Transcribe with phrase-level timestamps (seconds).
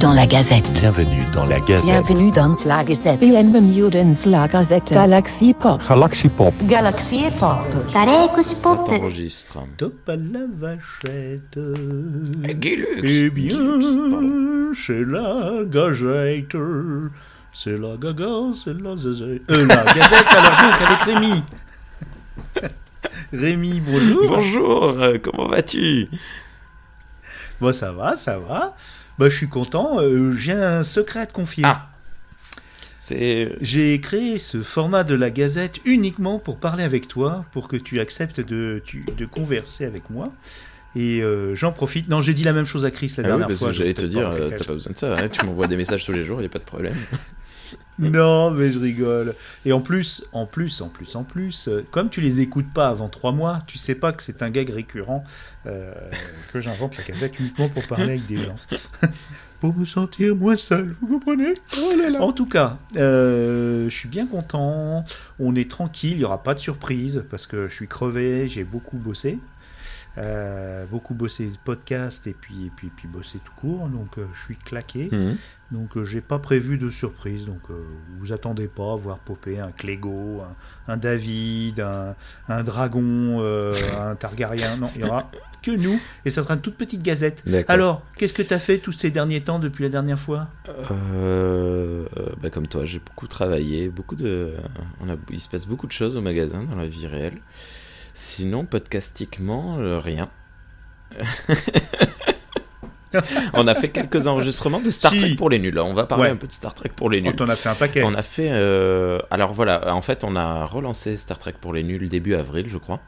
[0.00, 0.64] dans la Gazette.
[0.80, 1.84] Bienvenue dans la Gazette.
[1.84, 3.20] Bienvenue dans la Gazette.
[3.20, 4.92] Bienvenue dans la Gazette.
[4.92, 5.82] Galaxy Pop.
[5.86, 6.54] Galaxy Pop.
[6.62, 7.58] Galaxy Pop.
[7.92, 8.78] Galaxy Pop.
[8.78, 9.58] Ça t'enregistre.
[9.76, 11.58] Top à la vachette.
[12.48, 13.54] Eh bien,
[14.74, 16.56] c'est la gazette.
[17.52, 19.42] C'est la gaga, c'est la zazette.
[19.50, 21.42] Euh, la gazette, alors donc, avec Rémi.
[23.32, 24.28] Rémi, bonjour.
[24.28, 26.08] Bonjour, euh, comment vas-tu?
[27.60, 28.74] Bon, ça va, ça va.
[29.20, 30.00] Bah, je suis content.
[30.00, 31.62] euh, J'ai un secret à te confier.
[31.66, 31.88] Ah.
[32.98, 33.54] C'est.
[33.60, 38.00] J'ai créé ce format de la Gazette uniquement pour parler avec toi, pour que tu
[38.00, 40.32] acceptes de, tu- de converser avec moi.
[40.96, 42.08] Et euh, j'en profite.
[42.08, 43.68] Non, j'ai dit la même chose à Chris la Ah oui, dernière parce fois.
[43.68, 46.04] que j'allais te dire, euh, t'as pas besoin de ça, hein, tu m'envoies des messages
[46.04, 46.94] tous les jours, il a pas de problème.
[48.00, 49.34] Non, mais je rigole.
[49.64, 52.88] Et en plus, en plus, en plus, en plus, euh, comme tu les écoutes pas
[52.88, 55.24] avant trois mois, tu sais pas que c'est un gag récurrent
[55.66, 55.92] euh,
[56.52, 58.56] que j'invente la Gazette uniquement pour parler avec des gens.
[59.60, 61.52] pour me sentir moins seul, vous comprenez?
[62.22, 65.04] En tout cas, euh, je suis bien content.
[65.38, 68.64] On est tranquille, il n'y aura pas de surprise parce que je suis crevé, j'ai
[68.64, 69.38] beaucoup bossé.
[70.18, 74.26] Euh, beaucoup bossé podcast et puis, et puis, et puis bossé tout court, donc euh,
[74.34, 75.08] je suis claqué.
[75.12, 75.36] Mhm.
[75.70, 77.80] Donc euh, j'ai pas prévu de surprise, donc euh,
[78.18, 82.16] vous attendez pas à voir popper un Clégo, un, un David, un,
[82.48, 84.78] un dragon, un Targaryen.
[84.78, 85.30] Non, il y aura
[85.62, 87.44] que nous et ça sera une toute petite gazette.
[87.68, 90.48] Alors, qu'est-ce que tu as fait tous ces derniers temps depuis la dernière fois?
[90.66, 94.54] Bah, comme toi, j'ai beaucoup travaillé, beaucoup de,
[95.00, 97.38] on a, il se passe beaucoup de choses au magasin dans la vie réelle.
[98.14, 100.28] Sinon, podcastiquement, euh, rien.
[103.54, 105.18] on a fait quelques enregistrements de Star Si.
[105.20, 105.78] Trek pour les nuls.
[105.80, 106.30] On va parler Ouais.
[106.30, 107.34] un peu de Star Trek pour les On nuls.
[107.36, 108.02] t'en a fait un paquet.
[108.04, 108.50] On a fait.
[108.52, 112.66] euh, Alors voilà, en fait, on a relancé Star Trek pour les nuls début avril,
[112.68, 113.00] je crois.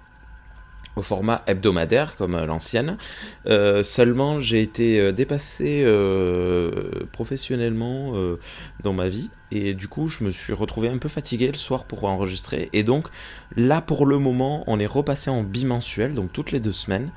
[0.97, 2.99] Au format hebdomadaire, comme à l'ancienne.
[3.47, 8.39] Euh, seulement, j'ai été euh, dépassé euh, professionnellement euh,
[8.83, 9.31] dans ma vie.
[9.55, 12.71] Et du coup, je me suis retrouvé un peu fatigué le soir pour enregistrer.
[12.73, 13.09] Et donc,
[13.55, 17.11] là, pour le moment, on est repassé en bimensuel, donc toutes les deux semaines.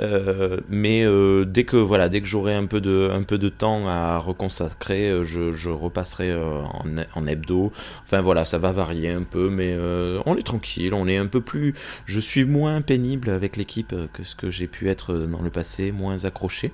[0.00, 5.10] Euh, mais euh, dès que voilà, dès que j'aurai un peu de temps à reconsacrer,
[5.10, 7.72] euh, je, repasserai en, hebdo.
[8.04, 9.76] Enfin voilà, ça va varier un peu, mais
[10.24, 11.74] on est tranquille, on est un peu plus.
[12.06, 15.90] Je suis moins pénible avec l'équipe que ce que j'ai pu être dans le passé,
[15.90, 16.72] moins accroché.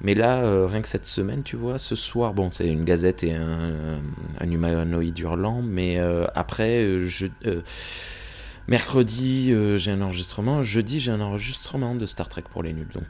[0.00, 3.24] Mais là, euh, rien que cette semaine, tu vois, ce soir, bon, c'est une gazette
[3.24, 3.98] et un,
[4.40, 7.62] un humanoïde hurlant, mais euh, après, euh, je, euh,
[8.68, 13.06] mercredi, j'ai un enregistrement, jeudi, j'ai un enregistrement de Star Trek pour les nuls, donc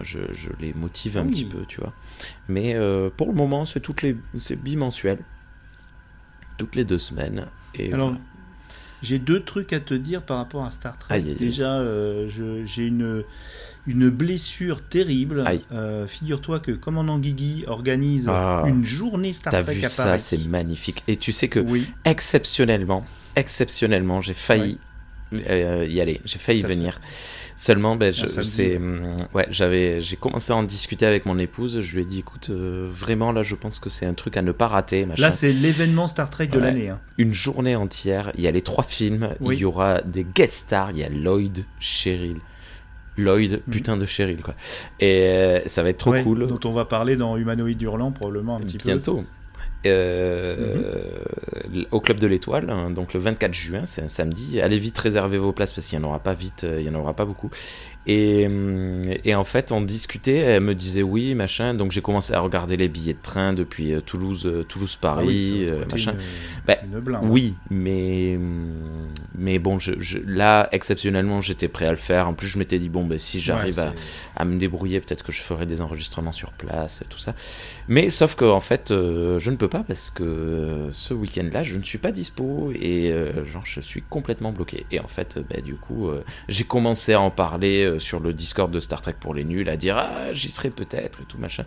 [0.00, 1.30] je, je les motive un Oui.
[1.30, 1.92] petit peu, tu vois.
[2.48, 2.76] Mais
[3.16, 5.18] pour le moment, c'est toutes les, c'est bimensuel,
[6.58, 7.46] toutes les deux semaines.
[7.76, 8.20] Et Alors, voilà.
[9.02, 11.14] j'ai deux trucs à te dire par rapport à Star Trek.
[11.14, 11.36] Aïe, aïe.
[11.36, 11.84] Déjà,
[12.26, 13.22] je- j'ai une,
[13.86, 15.44] une blessure terrible.
[15.72, 18.64] Euh, Figure-toi que Commandant Guigui organise Ah.
[18.66, 21.02] une journée Star T'as Trek vu à ça, c'est magnifique.
[21.08, 21.86] Et tu sais que Oui.
[22.04, 23.04] exceptionnellement,
[23.36, 24.78] exceptionnellement, j'ai failli
[25.32, 26.20] euh, y aller.
[26.24, 26.68] J'ai failli fait.
[26.68, 27.00] venir.
[27.56, 28.10] Seulement, ben,
[29.34, 29.46] ouais.
[29.50, 31.80] j'avais, j'ai commencé à en discuter avec mon épouse.
[31.82, 34.42] Je lui ai dit, écoute, euh, vraiment là, je pense que c'est un truc à
[34.42, 35.04] ne pas rater.
[35.04, 35.20] Machin.
[35.20, 36.62] Là, c'est l'événement Star Trek de Ouais.
[36.62, 36.88] l'année.
[36.88, 37.00] hein.
[37.18, 38.32] Une journée entière.
[38.36, 39.34] Il y a les trois films.
[39.40, 39.56] Oui.
[39.56, 40.92] Il y aura des guest stars.
[40.92, 42.38] Il y a Lloyd, Cheryl.
[43.20, 44.54] Lloyd, putain de Cheryl, quoi.
[45.00, 46.16] Et euh, ça va être trop Mhm.
[46.16, 46.46] Ouais, cool.
[46.46, 49.24] Dont on va parler dans Humanoïde Hurlant probablement un petit bientôt.
[49.86, 51.22] Euh,
[51.90, 54.60] Au Club de l'Étoile, hein, donc le 24 juin, c'est un samedi.
[54.60, 56.94] Allez vite réserver vos places parce qu'il n'y en aura pas vite, euh, il n'y
[56.94, 57.50] en aura pas beaucoup.
[58.06, 61.74] Et, hum, et en fait, on discutait, elle me disait oui, machin.
[61.74, 64.96] Donc j'ai commencé à regarder les billets de train depuis euh, Toulouse, euh, Toulouse.
[64.98, 66.12] Ah Paris, oui, euh, machin.
[66.12, 66.18] Une,
[66.66, 67.24] Bah, une blinde.
[67.28, 68.38] Oui, mais
[69.36, 72.28] mais bon, je, je- là exceptionnellement, j'étais prêt à le faire.
[72.28, 73.84] En plus, je m'étais dit bon, ben si j'arrive Ouais,
[74.36, 77.34] à, me débrouiller, peut-être que je ferai des enregistrements sur place, tout ça.
[77.88, 81.62] Mais sauf que en fait, euh, je ne peux pas parce que euh, ce week-end-là,
[81.64, 84.86] je ne suis pas dispo et euh, genre je suis complètement bloqué.
[84.90, 88.20] Et en fait, euh, bah, du coup, euh, j'ai commencé à en parler euh, sur
[88.20, 91.24] le Discord de Star Trek pour les nuls, à dire ah j'y serai peut-être et
[91.28, 91.64] tout machin.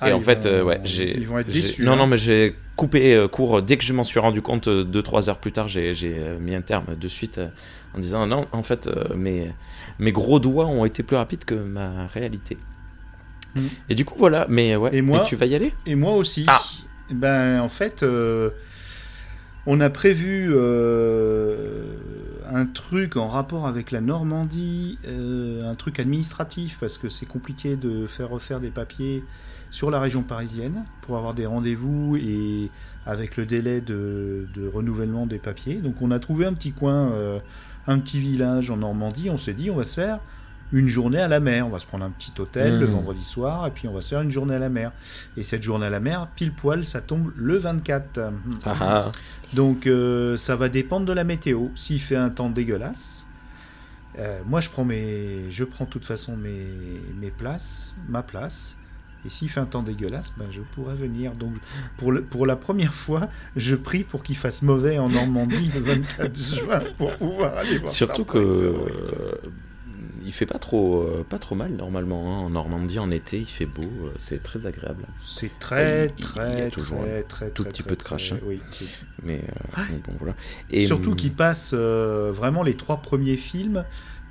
[0.00, 1.16] Ah, et en ils fait, vont- euh, ouais, j'ai.
[1.16, 1.84] Ils vont être déçus.
[1.84, 1.96] Non, hein.
[1.96, 4.66] non, mais j'ai coupé euh, court dès que je m'en suis rendu compte.
[4.68, 7.48] 2-3 heures plus tard, j'ai euh, mis un terme de suite euh,
[7.94, 9.52] en disant non, en fait, euh, mes,
[10.00, 12.58] mes gros doigts ont été plus rapides que ma réalité.
[13.54, 13.60] Mm.
[13.88, 14.46] Et du coup, voilà.
[14.48, 15.72] Mais ouais, Et moi- mais tu vas y aller?
[15.86, 16.44] Et moi aussi.
[16.48, 16.60] Ah.
[17.10, 18.50] Ben, en fait, euh,
[19.66, 21.84] on a prévu euh,
[22.50, 27.76] un truc en rapport avec la Normandie, euh, un truc administratif, parce que c'est compliqué
[27.76, 29.24] de faire refaire des papiers
[29.70, 32.70] sur la région parisienne pour avoir des rendez-vous et
[33.06, 35.76] avec le délai de, renouvellement des papiers.
[35.76, 37.40] Donc on a trouvé un petit coin, euh,
[37.86, 39.30] un petit village en Normandie.
[39.30, 40.20] On s'est dit, on va se faire
[40.72, 41.66] une journée à la mer.
[41.66, 42.92] On va se prendre un petit hôtel le Mhm.
[42.94, 44.92] vendredi soir et puis on va se faire une journée à la mer.
[45.36, 48.20] Et cette journée à la mer, pile poil, ça tombe le 24.
[48.64, 49.12] Ah, ah.
[49.52, 51.68] Donc euh, ça va dépendre de la météo.
[51.76, 53.26] S'il fait un temps dégueulasse,
[54.18, 56.66] euh, moi je prends mes, je prends de toute façon mes,
[57.20, 58.76] mes places, ma place.
[59.26, 61.32] Et s'il fait un temps dégueulasse, ben, je pourrais venir.
[61.32, 61.54] Donc
[61.96, 65.80] pour, le- pour la première fois, je prie pour qu'il fasse mauvais en Normandie le
[65.80, 67.90] 24 juin pour pouvoir aller voir.
[67.90, 68.74] Surtout que
[70.24, 72.34] il fait pas trop, euh, pas trop mal normalement.
[72.34, 72.46] hein.
[72.46, 75.04] En Normandie, en été, il fait beau, euh, c'est très agréable.
[75.22, 77.88] C'est très, il- il y a très, toujours très, un très, tout très, petit très,
[77.88, 78.36] peu de très- crachin.
[78.44, 78.60] Oui,
[79.22, 79.40] Mais
[79.78, 80.34] euh, donc, bon, voilà.
[80.70, 83.84] Et Surtout hum, qu'il passe euh, vraiment les trois premiers films,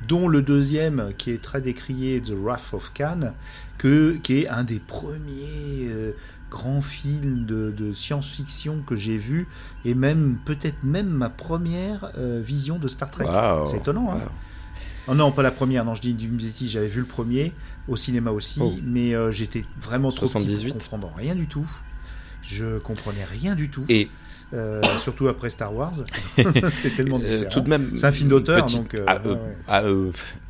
[0.07, 3.33] dont le deuxième qui est très décrié, The Wrath of Khan,
[3.77, 6.11] que, qui est un des premiers euh,
[6.51, 9.47] grands films de, de science-fiction que j'ai vu,
[9.85, 13.25] et même peut-être même ma première euh, vision de Star Trek.
[13.25, 14.19] waouh, C'est étonnant, hein.
[15.07, 17.51] Oh non, pas la première, non, je dis bêtise, j'avais vu le premier
[17.87, 18.73] au cinéma aussi, Oh.
[18.83, 20.71] mais euh, j'étais vraiment trop petit 78.
[20.71, 21.69] pour comprendre rien du tout.
[22.41, 24.09] Je comprenais rien du tout, Et
[24.53, 25.93] euh, surtout après Star Wars.
[26.79, 27.49] c'est tellement euh, différent.
[27.51, 28.95] tout de même, C'est un film d'auteur, donc,
[29.67, 29.83] ah,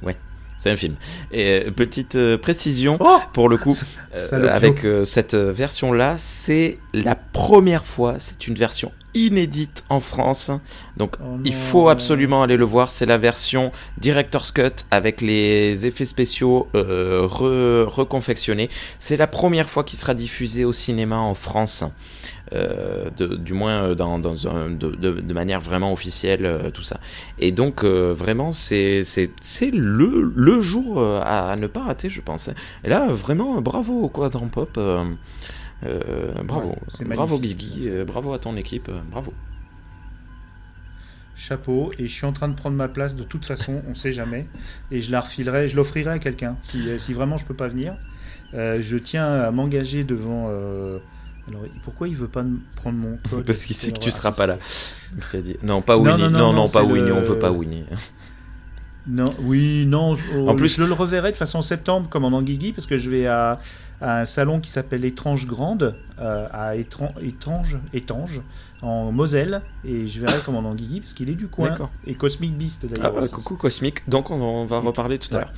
[0.01, 0.17] ouais,
[0.57, 0.95] c'est un film.
[1.31, 2.97] Et euh, petite euh, précision.
[2.99, 3.75] Oh Pour le coup,
[4.15, 10.49] euh, avec euh, cette version-là, c'est la première fois, c'est une version inédite en France.
[10.97, 12.89] Donc Oh il faut absolument aller le voir.
[12.89, 18.69] C'est la version Director's Cut avec les effets spéciaux re- reconfectionnés.
[18.97, 21.83] C'est la première fois qu'il sera diffusé au cinéma en France.
[22.53, 26.69] Euh, de- du moins euh, dans, dans un- de, de- de manière vraiment officielle, euh,
[26.69, 26.99] tout ça.
[27.39, 29.01] Et donc, euh, vraiment, c'est
[29.73, 32.49] le, le jour à, à ne pas rater, je pense.
[32.83, 34.73] Et là, vraiment, bravo au Quadrant Pop.
[34.73, 36.69] bravo.
[36.99, 37.39] Ouais, bravo.
[37.39, 39.33] Guigui, bravo à ton équipe, bravo.
[41.35, 44.13] Chapeau, et je suis en train de prendre ma place de toute façon, on sait
[44.13, 44.47] jamais,
[44.91, 46.55] et je la refilerai, je l'offrirai à quelqu'un.
[46.61, 47.95] Si, si vraiment je peux pas venir,
[48.53, 50.49] je tiens à m'engager devant.
[51.47, 52.43] Alors, pourquoi il veut pas
[52.75, 54.57] prendre mon code Parce qu'il sait que tu Ah, seras pas là.
[55.63, 56.23] Non, pas Winnie.
[56.23, 57.85] non, Non, non, pas Winnie, on veut pas Winnie.
[59.05, 60.15] Non, oui, non.
[60.37, 63.09] oh, En plus- je le reverrai de façon septembre comme en Anguigui parce que je
[63.09, 63.59] vais à,
[63.99, 68.39] un salon qui s'appelle Étrange Grande euh, à Étran- Étrange, Étange
[68.81, 71.75] en Moselle et je verrai comme en Anguigui parce qu'il est du coin
[72.07, 73.15] et Cosmic Beast Ah, d'ailleurs.
[73.17, 73.31] aussi.
[73.33, 75.53] coucou Cosmic, donc on, va reparler tout à l'heure.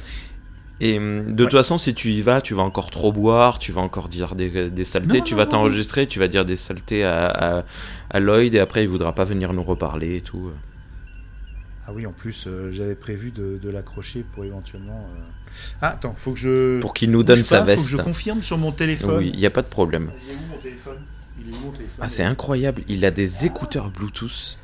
[0.81, 3.71] Et hum, de toute façon, si tu y vas, tu vas encore trop boire, tu
[3.71, 6.57] vas encore dire des, des saletés, Non, tu non, vas t'enregistrer, tu vas dire des
[6.57, 7.27] saletés à,
[7.59, 7.63] à,
[8.09, 10.51] à Lloyd et après il voudra pas venir nous reparler et tout.
[11.87, 15.07] Ah oui, en plus euh, j'avais prévu de, de l'accrocher pour éventuellement.
[15.15, 15.21] euh,
[15.81, 16.79] Ah attends, faut que je.
[16.79, 17.83] Pour qu'il nous donne pas, sa Faut veste.
[17.83, 19.19] que je confirme sur mon téléphone.
[19.19, 20.09] Oui, il n'y a pas de problème.
[20.27, 20.97] Il est où mon téléphone?
[21.39, 21.95] Il est où mon téléphone?
[22.01, 24.57] Ah, c'est incroyable, il a des écouteurs Bluetooth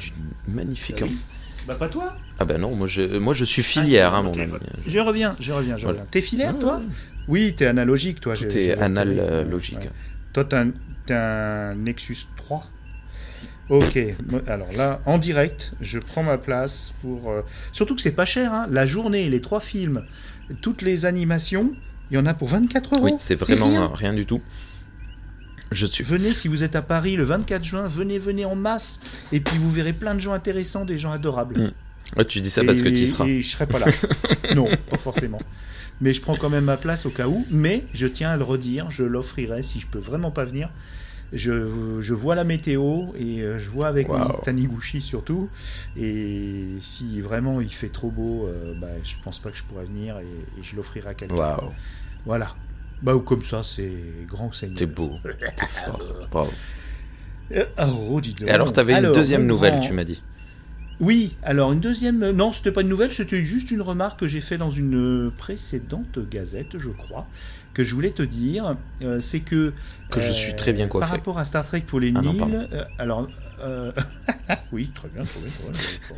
[0.00, 0.14] d'une
[0.54, 1.28] magnificence.
[1.66, 2.16] Bah pas toi.
[2.38, 4.52] Ah bah non, moi je, moi je suis filière, Ah, hein, mon ami.
[4.86, 6.00] Je reviens, je reviens, je Voilà.
[6.00, 6.08] reviens.
[6.10, 6.82] T'es filaire, Ouais, toi.
[7.28, 8.34] Oui, t'es analogique, toi.
[8.34, 9.38] Tout est j'ai anal repéré.
[9.38, 9.78] Ouais, logique.
[9.78, 9.90] ouais.
[10.32, 10.64] Toi, t'as
[11.10, 12.64] un, Nexus 3.
[13.68, 13.98] Ok,
[14.48, 17.30] alors là, en direct, je prends ma place pour.
[17.30, 17.42] euh,
[17.72, 18.66] Surtout que c'est pas cher, hein.
[18.70, 20.04] La journée, les trois films,
[20.60, 21.72] toutes les animations,
[22.10, 23.04] il y en a pour 24 euros.
[23.04, 23.90] Oui, c'est vraiment rien.
[23.94, 24.42] rien du tout.
[25.72, 26.04] Je suis.
[26.04, 29.00] Venez, si vous êtes à Paris le 24 juin, venez, venez en masse.
[29.32, 31.58] Et puis vous verrez plein de gens intéressants, des gens adorables.
[31.58, 31.72] Mm.
[32.18, 33.26] Ouais, tu dis ça parce que tu y seras.
[33.26, 33.86] Et je serai pas là.
[34.54, 35.40] non, pas forcément.
[36.00, 37.46] Mais je prends quand même ma place au cas où.
[37.50, 40.68] Mais je tiens à le redire, je l'offrirai si je peux vraiment pas venir.
[41.32, 44.08] Je, je vois la météo et euh, je vois avec.
[44.44, 45.48] Taniguchi surtout.
[45.96, 49.86] Et si vraiment il fait trop beau, euh, bah, je pense pas que je pourrais
[49.86, 51.34] venir et, et je l'offrirai à quelqu'un.
[51.34, 51.72] Waouh,
[52.26, 52.54] Voilà.
[53.02, 53.92] Bah, ou comme ça, c'est
[54.28, 54.76] grand seigneur.
[54.78, 56.00] t'es beau, t'es fort.
[56.30, 56.50] Bravo.
[57.54, 57.64] Euh,
[58.10, 58.48] oh, dis donc.
[58.48, 60.22] Et alors, t'avais une deuxième nouvelle, grand- tu m'as dit.
[61.00, 62.30] Oui, alors une deuxième.
[62.30, 66.18] Non, c'était pas une nouvelle, c'était juste une remarque que j'ai fait dans une précédente
[66.30, 67.26] gazette, je crois,
[67.74, 68.76] que je voulais te dire.
[69.02, 69.72] euh, c'est que.
[70.10, 71.02] Que je suis très bien coiffé.
[71.08, 72.68] Par rapport à Star Trek pour les Ah Nils.
[72.72, 73.28] euh, alors.
[73.62, 73.92] Euh,
[74.72, 75.42] oui, très bien, fort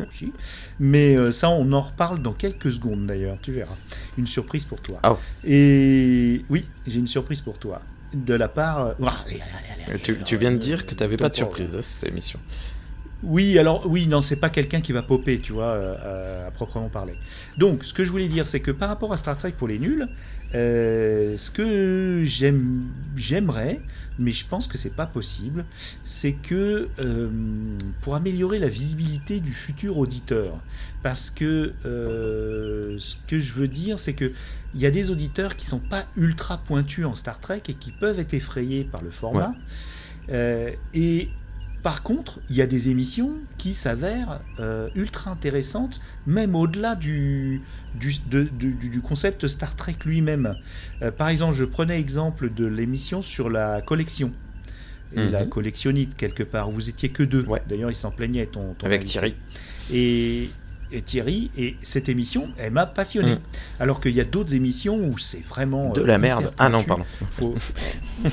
[0.06, 0.32] aussi.
[0.78, 3.76] Mais euh, ça, on en reparle dans quelques secondes d'ailleurs, tu verras.
[4.18, 4.98] Une surprise pour toi.
[5.02, 5.16] Ah.
[5.44, 7.80] Et oui, j'ai une surprise pour toi.
[8.14, 8.88] De la part.
[8.88, 11.74] allez, allez, allez, allez, Tu, tu viens de dire que t'avais ton pas de surprise
[11.74, 12.38] à cette émission.
[13.26, 16.50] Oui, alors oui, non, c'est pas quelqu'un qui va popper, tu vois, euh, euh, à
[16.50, 17.14] proprement parler.
[17.56, 19.78] Donc, ce que je voulais dire, c'est que par rapport à Star Trek pour les
[19.78, 20.08] nuls,
[20.54, 22.84] euh, ce que j'aime,
[23.16, 23.80] j'aimerais,
[24.18, 25.64] mais je pense que c'est pas possible,
[26.04, 27.30] c'est que euh,
[28.02, 30.60] pour améliorer la visibilité du futur auditeur,
[31.02, 34.32] parce que ce que je veux dire, c'est que
[34.74, 37.92] il y a des auditeurs qui sont pas ultra pointus en Star Trek et qui
[37.92, 39.54] peuvent être effrayés par le format.
[40.28, 41.28] Et
[41.84, 47.60] Par contre, il y a des émissions qui s'avèrent euh, ultra intéressantes, même au-delà du,
[47.94, 50.56] du, de- du- du concept Star Trek lui-même.
[51.02, 54.32] Euh, par exemple, je prenais exemple de l'émission sur la collection.
[55.14, 55.30] Et Mhm.
[55.30, 56.70] la collectionnite, quelque part.
[56.70, 57.44] Vous étiez que deux.
[57.44, 57.62] Ouais.
[57.68, 59.12] D'ailleurs, il s'en plaignait, ton, ton Avec invité.
[59.12, 59.34] Thierry.
[59.92, 60.48] Et,
[60.92, 63.34] et Thierry, et cette émission, elle m'a passionné.
[63.34, 63.40] Mm.
[63.80, 65.92] Alors qu'il y a d'autres émissions où c'est vraiment.
[65.92, 66.52] De euh, la merde.
[66.58, 66.88] Ah non, pointu.
[66.88, 67.04] pardon.
[67.30, 67.54] Faut-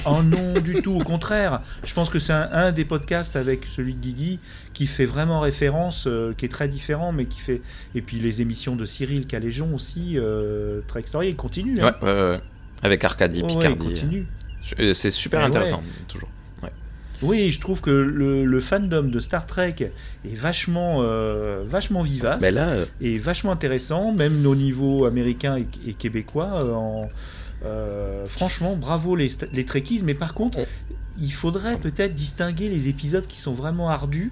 [0.06, 1.62] oh non, du tout, au contraire.
[1.84, 4.40] Je pense que c'est un, un des podcasts avec celui de Guigui
[4.74, 7.62] qui fait vraiment référence, euh, qui est très différent, mais qui fait.
[7.96, 11.76] Et puis les émissions de Cyril Caléjon aussi, euh, Trek Story, il continue.
[11.82, 11.96] Ouais, hein.
[12.02, 12.40] ouais, ouais.
[12.84, 13.86] Avec Arcadie, Ouais, ouais, il Picardie.
[13.88, 14.28] continue.
[14.80, 16.30] Euh, C'est super intéressant, toujours.
[17.22, 22.42] Oui, je trouve que le, le fandom de Star Trek est vachement, euh, vachement vivace.
[22.42, 26.62] Mais là, euh, est vachement intéressant, même au niveau américain et, et québécois.
[26.64, 27.08] euh, en-
[27.64, 30.66] euh, franchement, bravo les, les Trekkies, mais par contre, On-
[31.22, 34.32] il faudrait peut-être distinguer les épisodes qui sont vraiment ardus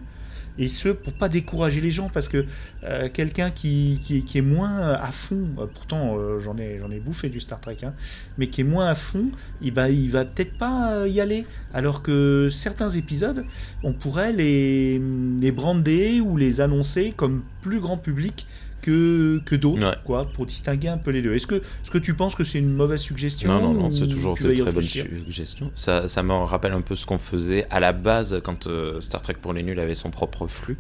[0.60, 2.46] et ceux pour pas décourager les gens, parce que
[2.84, 4.00] euh, quelqu'un qui,
[4.36, 7.94] est moins à fond, euh, pourtant euh, j'en ai, bouffé du Star Trek, hein,
[8.38, 11.46] mais qui est moins à fond, il, bah, il va peut-être pas euh, y aller.
[11.74, 13.46] Alors que certains épisodes,
[13.84, 15.02] on pourrait les,
[15.40, 18.46] les brander ou les annoncer comme plus grand public
[18.82, 19.96] que, que d'autres, Ouais.
[20.06, 21.34] quoi, pour distinguer un peu les deux.
[21.36, 24.08] Est-ce que, est-ce que tu penses que c'est une mauvaise suggestion non, non, non, c'est
[24.08, 25.72] toujours de très bonnes suggestions.
[25.76, 29.22] Ça, ça me rappelle un peu ce qu'on faisait à la base quand euh, Star
[29.22, 30.78] Trek pour les nuls avait son propre flux.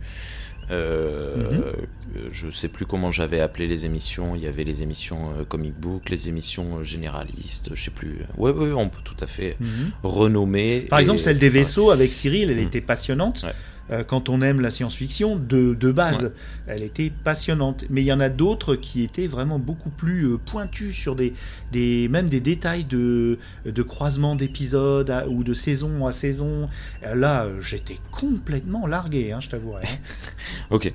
[0.72, 1.74] Euh, euh,
[2.32, 4.36] Je sais plus comment j'avais appelé les émissions.
[4.36, 8.20] Il y avait les émissions euh, comic book, les émissions euh, généralistes, je sais plus.
[8.38, 9.92] Ouais, ouais, on peut tout à fait Mhm.
[10.04, 10.82] renommer.
[10.90, 12.68] Par et- exemple, celle des vaisseaux avec Cyril, elle Mm.
[12.68, 13.42] était passionnante.
[13.44, 13.54] Ouais.
[13.92, 16.32] Euh, quand on aime la science-fiction, de, de base,
[16.68, 17.86] elle était passionnante.
[17.90, 21.34] Mais il y en a d'autres qui étaient vraiment beaucoup plus euh, pointus sur des,
[21.72, 26.68] des, même des détails de, de croisement d'épisodes ou de saison à saison.
[27.06, 29.84] Euh, Là, j'étais complètement largué, hein, je t'avouerai.
[29.86, 29.98] hein.
[30.70, 30.94] Ok.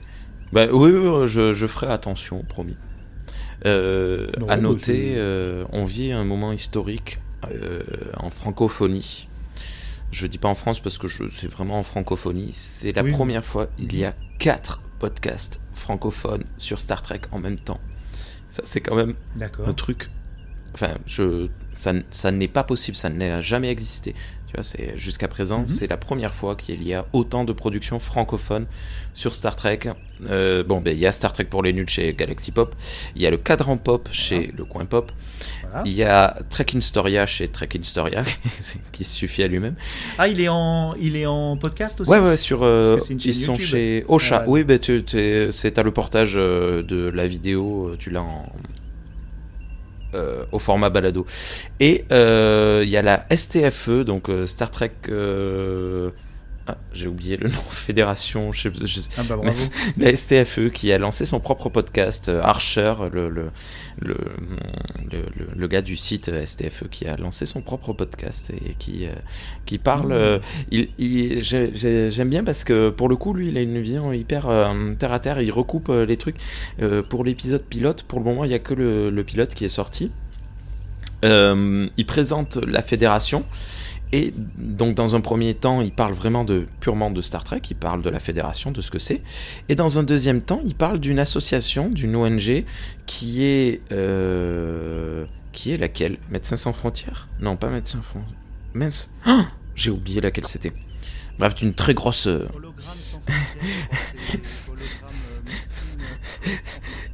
[0.52, 0.90] Bah oui,
[1.26, 2.76] je, je ferai attention, promis.
[3.66, 7.18] Euh, Non, à bah, noter, euh, on vit un moment historique
[7.50, 7.82] euh,
[8.18, 9.28] en francophonie.
[10.11, 12.50] Je dis pas en France parce que c'est vraiment en francophonie.
[12.52, 13.11] C'est la Oui.
[13.12, 17.80] première fois il y a quatre podcasts francophones sur Star Trek en même temps.
[18.49, 19.14] Ça, c'est quand même
[19.66, 20.08] un truc.
[20.75, 24.14] Enfin, je, ça, ça n'est pas possible, ça n'a jamais existé.
[24.54, 25.66] Tu vois, c'est jusqu'à présent, Mhm.
[25.66, 28.66] c'est la première fois qu'il y a autant de productions francophones
[29.12, 29.80] sur Star Trek.
[30.30, 32.73] Euh, bon, ben il y a Star Trek pour les nuls chez Galaxy Pop,
[33.16, 35.11] il y a le cadran pop chez le coin pop,
[35.62, 35.82] Voilà.
[35.84, 38.23] il y a Trek in Storia chez Trek in Storia,
[38.92, 39.75] qui se suffit à lui-même.
[40.18, 42.11] Ah, il est en, il est en podcast aussi?
[42.12, 42.62] Ouais, ouais, sur.
[42.62, 44.42] euh, ils sont chez Ocha.
[44.42, 48.52] Ah, oui, ben tu, t'as le portage euh, de la vidéo, tu l'as en.
[50.14, 51.26] Euh, au format balado.
[51.80, 54.92] Et euh, il y a la STFE, donc euh, Star Trek.
[56.66, 59.52] Ah, j'ai oublié le nom, Fédération, je sais, je sais- Ah bah bravo.
[59.99, 63.50] la STFE qui a lancé son propre podcast, euh, Archer, le, le,
[64.00, 64.16] le,
[65.54, 69.11] le, gars du site euh, STFE qui a lancé son propre podcast et qui, euh,
[69.66, 70.14] qui parle.
[70.14, 70.40] Mmh.
[70.71, 74.49] il, il- J'aime bien parce que pour le coup, lui, il a une vision hyper
[74.49, 75.42] euh, terre à terre.
[75.42, 76.37] Il recoupe les trucs.
[76.80, 79.66] Euh, pour l'épisode pilote, pour le moment, il n'y a que le, le pilote qui
[79.66, 80.11] est sorti.
[81.25, 83.44] Euh, il présente la fédération.
[84.14, 86.47] Et donc dans un premier temps, il parle vraiment
[86.78, 89.23] purement de Star Trek, il parle de la fédération, de ce que c'est.
[89.68, 92.62] Et dans un deuxième temps, il parle d'une association, d'une ONG
[93.06, 96.18] qui est euh, qui est laquelle?
[96.30, 97.28] Médecins sans frontières?
[97.40, 98.38] Non, pas Médecins sans frontières.
[98.73, 100.73] Mince, Ah j'ai oublié laquelle c'était.
[101.40, 102.47] Bref, d'une très grosse euh.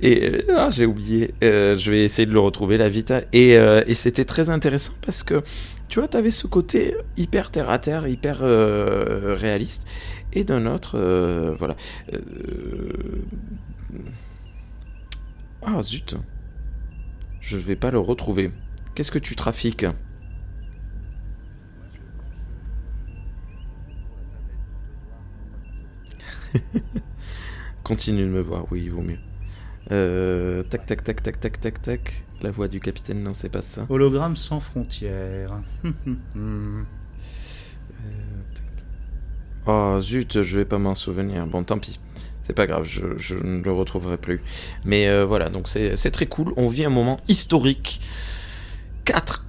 [0.02, 4.25] Et euh, ah, j'ai oublié, je vais essayer de le retrouver la euh, et c'était
[4.26, 5.42] très intéressant parce que
[5.90, 9.87] tu vois, tu avais ce côté hyper terre à terre, hyper euh, réaliste.
[10.32, 11.76] Et d'un autre, euh, voilà.
[12.14, 13.23] Euh,
[15.62, 16.16] Ah zut,
[17.40, 18.52] je vais pas le retrouver.
[18.94, 19.87] Qu'est-ce que tu trafiques?
[27.85, 29.18] Continue de me voir, oui, il vaut mieux.
[29.92, 32.25] Euh, tac, tac, tac, tac, tac, tac, tac.
[32.42, 33.87] La voix du capitaine, non, c'est pas ça.
[33.88, 35.60] Hologramme sans frontières.
[36.34, 36.84] Hmm.
[39.66, 41.46] Oh zut, je vais pas m'en souvenir.
[41.46, 42.00] Bon, tant pis.
[42.42, 44.40] C'est pas grave, je, je ne le retrouverai plus.
[44.84, 46.52] Mais euh, voilà, donc c'est c'est très cool.
[46.56, 48.00] On vit un moment historique.
[49.04, 49.44] Quatre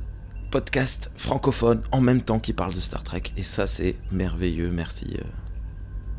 [0.52, 3.24] podcasts francophones en même temps qui parlent de Star Trek.
[3.38, 4.70] Et ça, c'est merveilleux.
[4.70, 5.16] Merci.
[5.18, 5.24] euh.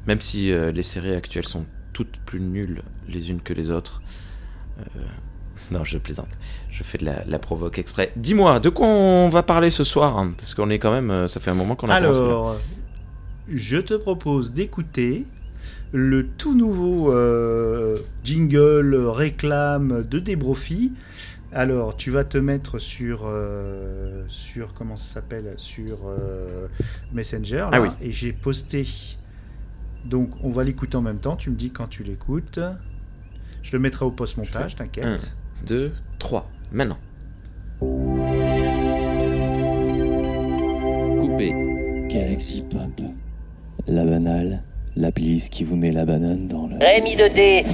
[0.06, 4.02] Même si euh, les séries actuelles sont toutes plus nulles les unes que les autres.
[4.80, 5.00] Euh,
[5.70, 6.28] Non, je plaisante.
[6.70, 8.12] Je fais de la, la provoque exprès.
[8.16, 10.34] Dis-moi, de quoi on va parler ce soir hein?
[10.36, 11.10] Parce qu'on est quand même.
[11.10, 12.08] euh, Ça fait un moment qu'on a là.
[12.08, 12.56] Alors,
[13.48, 15.24] je te propose d'écouter
[15.92, 20.92] le tout nouveau euh, jingle réclame de Debrofi.
[21.54, 26.66] Alors, tu vas te mettre sur, euh, sur comment ça s'appelle, sur euh,
[27.12, 27.66] Messenger.
[27.72, 27.88] Ah oui.
[28.00, 28.86] Et j'ai posté.
[30.04, 31.36] Donc, on va l'écouter en même temps.
[31.36, 32.58] Tu me dis quand tu l'écoutes.
[33.62, 35.34] Je le mettrai au post-montage, t'inquiète.
[35.66, 36.50] deux, trois.
[36.72, 36.98] Maintenant.
[41.20, 41.52] Coupé.
[42.08, 43.00] Galaxy Pop.
[43.86, 44.62] La banale,
[44.96, 46.76] la playlist qui vous met la banane dans le...
[46.78, 47.64] Rémi 2D.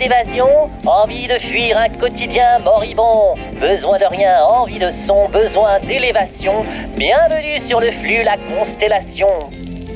[0.00, 0.40] Envie
[0.86, 6.64] envie de fuir un quotidien moribond, besoin de rien, envie de son, besoin d'élévation.
[6.96, 9.26] Bienvenue sur le flux La Constellation.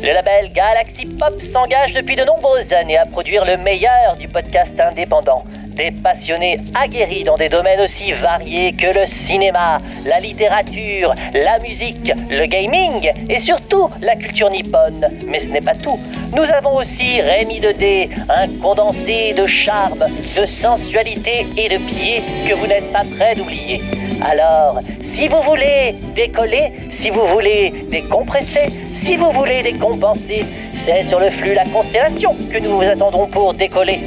[0.03, 4.73] Le label Galaxy Pop s'engage depuis de nombreuses années à produire le meilleur du podcast
[4.81, 5.45] indépendant.
[5.75, 12.13] Des passionnés aguerris dans des domaines aussi variés que le cinéma, la littérature, la musique,
[12.31, 15.09] le gaming et surtout la culture nippone.
[15.29, 15.99] Mais ce n'est pas tout.
[16.37, 20.05] Nous avons aussi Rémi 2D, un condensé de charme,
[20.37, 23.81] de sensualité et de pied que vous n'êtes pas prêt d'oublier.
[24.23, 24.81] Alors,
[25.15, 28.67] si vous voulez décoller, si vous voulez décompresser,
[29.05, 30.45] si vous voulez décompenser,
[30.85, 34.01] c'est sur le flux La Constellation que nous vous attendrons pour décoller.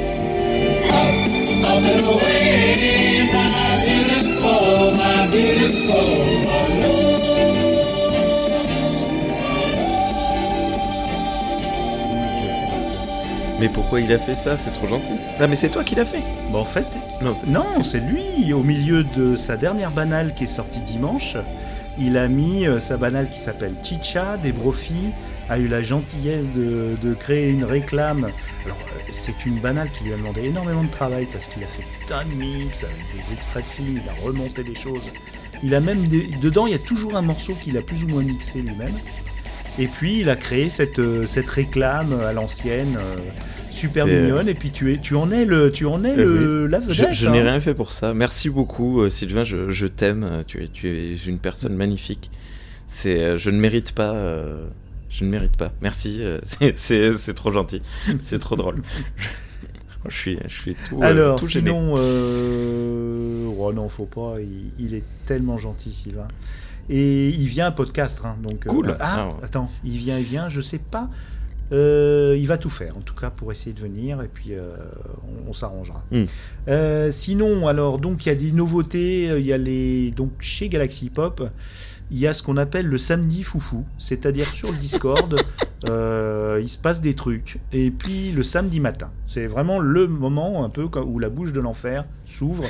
[13.58, 14.56] Mais pourquoi il a fait ça?
[14.56, 15.12] C'est trop gentil.
[15.40, 16.20] Non, mais c'est toi qui l'as fait.
[16.50, 16.84] Bon, en fait,
[17.22, 20.80] Non, c'est Non, c'est- c'est lui, au milieu de sa dernière banale qui est sortie
[20.80, 21.36] dimanche.
[21.98, 25.12] Il a mis euh, sa banale qui s'appelle Chicha, des Brophy,
[25.48, 28.24] a eu la gentillesse de, de créer une réclame.
[28.64, 31.66] Alors, euh, c'est une banale qui lui a demandé énormément de travail parce qu'il a
[31.68, 35.02] fait plein de mix avec des extraits de films, il a remonté des choses.
[35.62, 38.08] Il a même des- dedans, il y a toujours un morceau qu'il a plus ou
[38.08, 38.92] moins mixé lui-même.
[39.78, 43.16] Et puis, il a créé cette, euh, cette réclame à l'ancienne, euh,
[43.70, 44.48] super mignonne.
[44.48, 46.86] Et puis, tu, es, tu en es, le, tu en es Euh, le, la Je,
[47.02, 47.12] vedette.
[47.12, 47.44] je n'ai hein.
[47.44, 48.14] rien fait pour ça.
[48.14, 49.44] Merci beaucoup, Sylvain.
[49.44, 50.44] Je, je t'aime.
[50.46, 52.30] Tu es, tu es une personne magnifique.
[52.86, 54.14] C'est, je ne mérite pas.
[54.14, 54.66] euh,
[55.18, 55.72] je ne mérite pas.
[55.80, 56.18] Merci.
[56.20, 56.38] euh,
[56.76, 57.80] c'est- trop gentil.
[58.22, 58.82] C'est trop drôle.
[60.08, 61.70] Je, suis, je suis tout, euh, Alors, tout gêné.
[61.70, 63.46] sinon, euh...
[63.58, 64.34] oh non, faut pas.
[64.40, 66.28] Il, il est tellement gentil, Sylvain.
[66.88, 68.66] Et il vient podcast, hein, donc.
[68.66, 68.94] Cool.
[69.00, 69.32] ah, Ah ouais.
[69.44, 70.48] attends, il vient, il vient.
[70.48, 71.08] Je sais pas.
[71.72, 74.68] Euh, il va tout faire, en tout cas, pour essayer de venir, et puis euh,
[75.46, 76.04] on, on s'arrangera.
[76.12, 76.24] Hmm.
[76.68, 79.24] Euh, sinon, alors, donc, il y a des nouveautés.
[79.36, 81.42] Il y a les, donc, chez Galaxy Pop,
[82.10, 85.36] il y a ce qu'on appelle le samedi foufou, c'est-à-dire sur le Discord,
[85.84, 87.58] euh, il se passe des trucs.
[87.72, 91.60] Et puis le samedi matin, c'est vraiment le moment un peu où la bouche de
[91.60, 92.64] l'enfer s'ouvre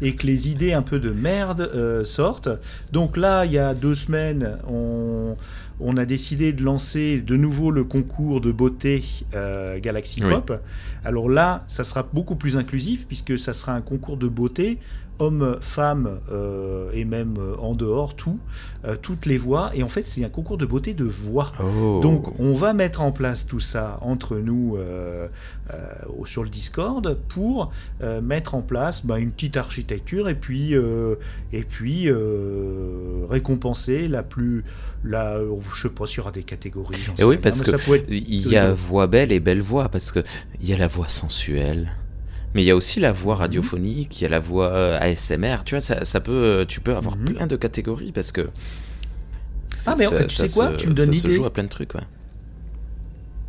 [0.00, 2.48] et que les idées un peu de merde euh, sortent.
[2.92, 5.36] Donc là, il y a deux semaines, on,
[5.80, 9.02] on a décidé de lancer de nouveau le concours de beauté
[9.34, 10.30] euh, Galaxy Oui.
[10.30, 10.62] Pop.
[11.04, 14.78] Alors là, ça sera beaucoup plus inclusif puisque ça sera un concours de beauté
[15.20, 18.38] hommes, femmes euh, et même euh, en dehors, tout,
[18.84, 19.70] euh, toutes les voix.
[19.74, 21.52] Et en fait, c'est un concours de beauté de voix.
[21.62, 22.00] Oh.
[22.02, 24.78] Donc, on va mettre en place tout ça entre nous
[26.24, 27.72] sur le Discord pour
[28.22, 32.08] mettre en place bah, une petite architecture et puis, et puis
[33.28, 34.64] récompenser la plus.
[35.02, 35.38] La,
[35.74, 37.06] je sais pas s'il y aura des catégories.
[37.18, 37.70] Et oui, rien, parce que
[38.10, 40.22] il y a voix belle et belle voix parce que
[40.60, 41.90] il y a la voix sensuelle.
[42.54, 43.16] Mais il y a aussi la Mhm.
[43.18, 46.80] voix radiophonique, il y a la voix euh, ASMR, tu vois, ça, ça peut, tu
[46.80, 47.24] peux avoir Mhm.
[47.26, 48.48] plein de catégories parce que.
[49.86, 51.36] Ah, mais tu sais quoi Tu me donnes Ça se l'idée.
[51.38, 52.00] joue à plein de trucs, ouais.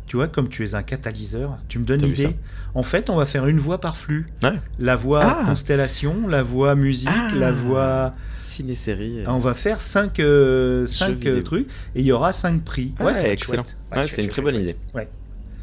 [0.06, 2.36] Tu vois, comme tu es un catalyseur, tu me donnes l'idée.
[2.74, 4.26] En fait, on va faire une voix par flux.
[4.42, 4.50] Ouais.
[4.78, 5.44] La voix Ah.
[5.46, 7.30] constellation, la voix musique, Ah.
[7.34, 8.14] la voix.
[8.30, 9.24] Ciné-série.
[9.26, 12.92] On va faire cinq, euh, cinq euh, trucs et il y aura cinq prix.
[12.98, 13.64] Ah, va être excellent.
[13.90, 14.76] Ouais, c'est une très bonne idée.
[14.94, 15.08] Ouais.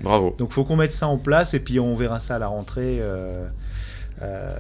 [0.02, 0.36] Bravo.
[0.38, 3.00] Donc faut qu'on mette ça en place et puis on verra ça à la rentrée.
[3.02, 3.48] euh,
[4.22, 4.54] euh,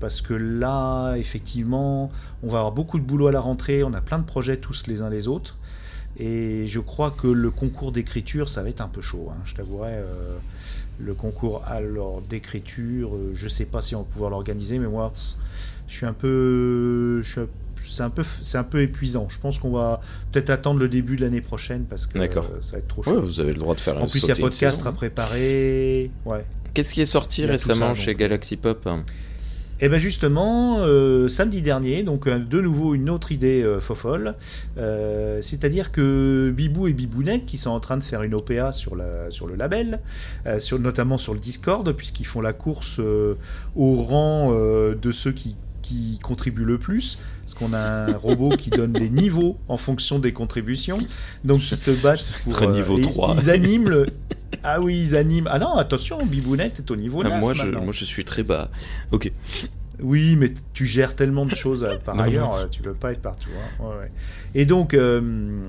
[0.00, 2.10] parce que là, effectivement,
[2.42, 3.82] on va avoir beaucoup de boulot à la rentrée.
[3.84, 5.56] On a plein de projets tous les uns les autres.
[6.18, 9.28] Et je crois que le concours d'écriture, ça va être un peu chaud.
[9.30, 9.92] hein, je t'avouerai.
[9.92, 10.36] euh,
[11.00, 15.12] le concours alors d'écriture, euh, je sais pas si on va pouvoir l'organiser, mais moi,
[15.86, 17.22] je suis un peu,
[17.88, 19.26] c'est un peu, c'est un peu épuisant.
[19.28, 20.00] Je pense qu'on va
[20.32, 22.26] peut-être attendre le début de l'année prochaine parce que ça
[22.72, 23.20] va être trop Ouais, chaud.
[23.22, 24.88] vous avez le droit de faire en plus, il y a podcast saison.
[24.90, 26.10] à préparer.
[26.24, 26.44] Ouais.
[26.74, 28.14] Qu'est-ce qui est sorti récemment ça, chez.
[28.14, 28.88] Galaxy Pop
[29.80, 34.34] Et ben justement, euh, samedi dernier, donc euh, de nouveau une autre idée euh, fofolle,
[34.76, 38.96] euh, c'est-à-dire que Bibou et Bibounette, qui sont en train de faire une OPA sur,
[38.96, 40.00] la, sur le label,
[40.58, 43.00] sur, notamment sur le Discord, puisqu'ils font la course
[43.76, 48.68] au rang de ceux qui, qui contribuent le plus, parce qu'on a un robot qui
[48.68, 50.98] donne des niveaux en fonction des contributions,
[51.44, 52.52] donc ils se battent pour...
[52.52, 53.36] Très niveau et 3.
[53.38, 54.06] Ils, ils animent le...
[54.64, 55.48] Ah oui, ils animent...
[55.50, 58.42] Ah non, attention, Bibounette est au niveau 9 Ah, moi, je, moi, je suis très
[58.42, 58.70] bas.
[59.12, 59.32] Ok.
[60.00, 62.56] Oui, mais tu gères tellement de choses euh, par Non, ailleurs, non.
[62.58, 63.48] euh, tu peux pas être partout.
[63.56, 63.84] hein.
[63.84, 64.12] Ouais, ouais.
[64.54, 65.68] Et donc, euh,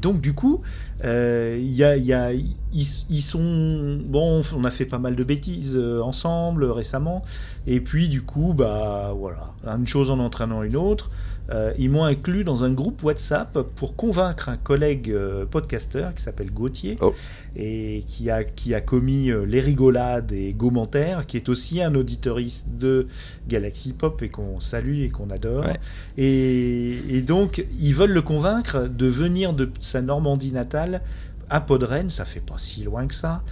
[0.00, 0.62] donc du coup,
[1.04, 4.42] euh, il y a, il y a- ils, sont bon.
[4.56, 7.24] On a fait pas mal de bêtises ensemble récemment,
[7.66, 11.10] et puis du coup, bah voilà, une chose en entraînant une autre.
[11.50, 16.22] Euh, ils m'ont inclus dans un groupe WhatsApp pour convaincre un collègue euh, podcasteur qui
[16.22, 17.12] s'appelle Gauthier Oh.
[17.54, 21.94] et qui a, qui a commis euh, Les Rigolades et Gaumentaire, qui est aussi un
[21.94, 23.08] auditoriste de
[23.46, 25.64] Galaxy Pop et qu'on salue et qu'on adore.
[25.66, 25.78] Ouais.
[26.16, 31.02] Et, et donc, ils veulent le convaincre de venir de sa Normandie natale
[31.50, 33.42] à Podren, ça fait pas si loin que ça.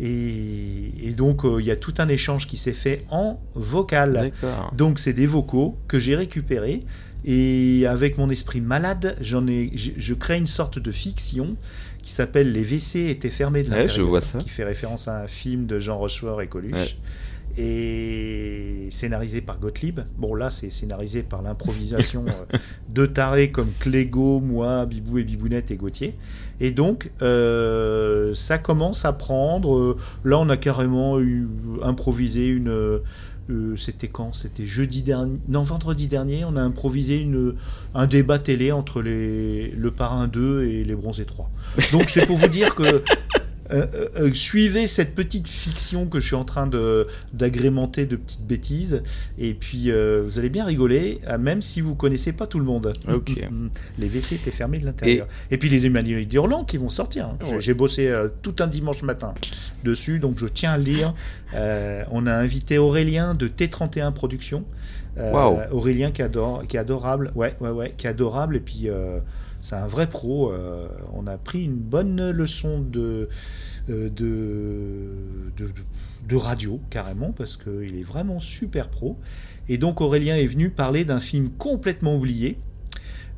[0.00, 4.30] Et, et donc, euh, il y a tout un échange qui s'est fait en vocal.
[4.76, 6.84] Donc c'est des vocaux que j'ai récupérés
[7.24, 11.56] et avec mon esprit malade, j'en ai, je, je crée une sorte de fiction
[12.02, 14.38] qui s'appelle Les WC étaient fermés de Ouais, l'intérieur, je vois ça.
[14.38, 16.72] qui fait référence à un film de Jean Rochefort et Coluche.
[16.74, 16.96] Ouais.
[17.60, 20.00] Et scénarisé par Gottlieb.
[20.16, 25.70] Bon, là, c'est scénarisé par l'improvisation euh, de tarés comme Clégo, moi, Bibou et Bibounette
[25.70, 26.14] et Gauthier.
[26.60, 29.76] Et donc, euh, ça commence à prendre.
[29.76, 31.48] euh, là, on a carrément eu,
[31.82, 33.00] improvisé une.
[33.50, 34.32] Euh, c'était quand?
[34.34, 36.44] C'était jeudi dernier, non vendredi dernier.
[36.44, 37.26] On a improvisé
[37.94, 41.50] un débat télé entre les, le Parrain 2 et les Bronzés 3.
[41.92, 43.02] Donc c'est pour vous dire que
[43.70, 48.16] euh, euh, euh, suivez cette petite fiction que je suis en train de d'agrémenter de
[48.16, 49.02] petites bêtises
[49.38, 52.92] et puis euh, vous allez bien rigoler, même si vous connaissez pas tout le monde.
[53.12, 53.32] Ok.
[53.98, 55.26] les WC étaient fermés de l'intérieur.
[55.50, 55.58] Et...
[55.58, 57.26] puis les humanoïdes hurlants qui vont sortir.
[57.26, 57.38] hein.
[57.40, 57.60] J'ai- Ouais.
[57.60, 59.34] J'ai bossé tout un dimanche matin
[59.84, 61.14] dessus, donc je tiens à le dire.
[61.54, 64.64] Euh, on a invité Aurélien de T31 Productions.
[65.18, 65.58] Waouh.
[65.72, 68.56] Aurélien qui, adore, qui est adorable, ouais, ouais, ouais, qui est adorable.
[68.56, 68.88] Et puis
[69.60, 70.52] c'est un vrai pro.
[70.52, 73.28] euh, on a pris une bonne leçon de,
[73.90, 75.08] euh, de,
[75.56, 75.70] de,
[76.28, 79.16] de radio, carrément, parce qu'il est vraiment super pro.
[79.68, 82.58] Et donc Aurélien est venu parler d'un film complètement oublié.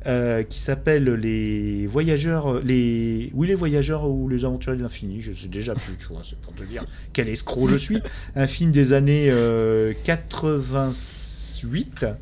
[0.07, 5.31] euh, qui s'appelle les voyageurs, les oui les voyageurs ou les aventuriers de l'infini, je
[5.31, 7.99] sais déjà plus, tu vois, c'est pour te dire quel escroc je suis.
[8.35, 12.13] Un film des années euh, 88 euh,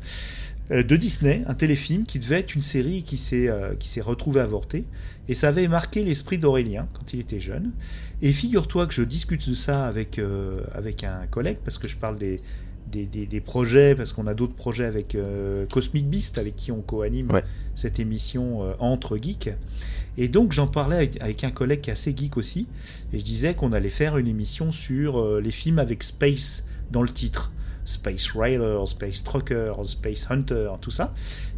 [0.70, 4.40] de Disney, un téléfilm qui devait être une série qui s'est euh, qui s'est retrouvée
[4.40, 4.84] avortée
[5.28, 7.72] et ça avait marqué l'esprit d'Aurélien quand il était jeune.
[8.22, 11.96] Et figure-toi que je discute de ça avec euh, avec un collègue parce que je
[11.96, 12.40] parle des
[12.90, 16.72] des, des- des projets, parce qu'on a d'autres projets avec euh, Cosmic Beast, avec qui
[16.72, 17.44] on co-anime Ouais.
[17.76, 19.50] cette émission euh, entre geeks.
[20.18, 22.66] Et donc j'en parlais avec, avec un collègue qui est assez geek aussi,
[23.12, 27.02] et je disais qu'on allait faire une émission sur euh, les films avec Space dans
[27.02, 27.52] le titre.
[27.90, 31.12] Space Rider, Space Trucker, Space Hunter, tout ça.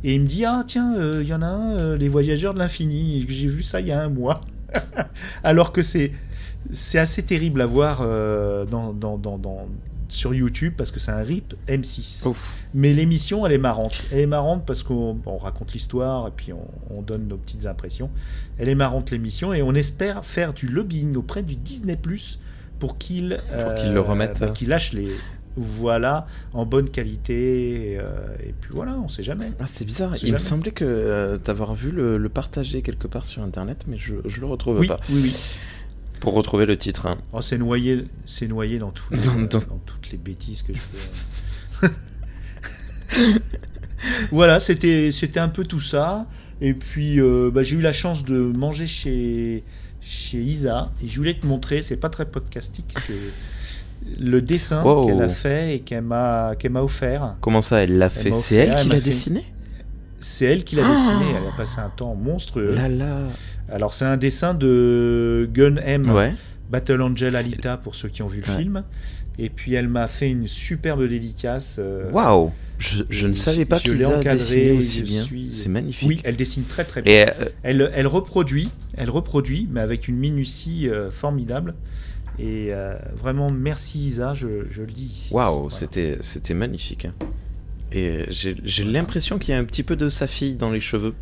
[0.04, 2.54] Et il me dit, ah tiens, euh, il y en a un, euh, Les Voyageurs
[2.54, 4.40] de l'Infini, j'ai vu ça il y a un mois.
[5.44, 6.12] Alors que c'est
[6.72, 9.66] c'est assez terrible à voir euh, dans, dans, dans, dans-
[10.08, 12.28] sur YouTube parce que c'est un RIP M6.
[12.28, 12.66] Ouf.
[12.74, 14.06] Mais l'émission, elle est marrante.
[14.12, 17.64] Elle est marrante parce qu'on on raconte l'histoire et puis on, on donne nos petites
[17.66, 18.10] impressions.
[18.58, 22.38] Elle est marrante l'émission et on espère faire du lobbying auprès du Disney Plus
[22.78, 23.40] pour qu'il
[23.90, 24.38] le remette.
[24.40, 25.08] bah, qu'il lâche les
[25.56, 28.04] voilà en bonne qualité et, euh,
[28.42, 29.50] et puis voilà, on sait jamais.
[29.60, 30.14] Ah, c'est bizarre.
[30.16, 30.38] Il me jamais.
[30.38, 34.40] semblait que euh, t'avoir vu le, le partager quelque part sur internet, mais je, je
[34.40, 35.00] le retrouve Oui, pas.
[35.10, 35.34] oui, oui.
[36.20, 37.06] Pour retrouver le titre.
[37.06, 37.18] hein.
[37.32, 40.62] Oh, c'est noyé, c'est noyé dans, tous les- Dans- euh, dans- dans toutes les bêtises
[40.62, 41.88] que je fais.
[44.30, 46.26] voilà, c'était c'était un peu tout ça.
[46.60, 49.64] Et puis euh, bah, j'ai eu la chance de manger chez
[50.00, 51.82] chez Isa et je voulais te montrer.
[51.82, 53.14] C'est pas très podcastique, c'est
[54.20, 55.06] le dessin Wow.
[55.06, 57.36] qu'elle a fait et qu'elle m'a qu'elle offert.
[57.40, 59.44] Comment ça, elle l'a fait C'est elle qui l'a dessiné
[60.18, 60.92] C'est elle qui l'a Ah.
[60.92, 61.24] dessiné.
[61.40, 62.74] Elle a passé un temps monstrueux.
[62.74, 63.18] Là là.
[63.70, 66.10] Alors c'est un dessin de Gun M.
[66.10, 66.32] Ouais.
[66.70, 68.58] Battle Angel Alita pour ceux qui ont vu le Ouais.
[68.58, 68.84] film.
[69.38, 71.76] Et puis elle m'a fait une superbe dédicace.
[71.78, 72.52] euh, Waouw.
[72.78, 75.22] Je, je ne savais pas a encadré, dessiné aussi bien.
[75.24, 76.08] suis- C'est magnifique.
[76.08, 77.12] Oui, elle dessine très très bien.
[77.12, 81.74] Et euh, Elle, elle reproduit, elle reproduit, mais avec une minutie euh, formidable.
[82.38, 85.34] Et euh, vraiment, merci Isa, je, je le dis ici.
[85.34, 85.76] waouh, Voilà.
[85.76, 87.04] c'était c'était magnifique.
[87.04, 87.14] hein.
[87.92, 90.80] Et j'ai j'ai l'impression qu'il y a un petit peu de sa fille dans les
[90.80, 91.14] cheveux.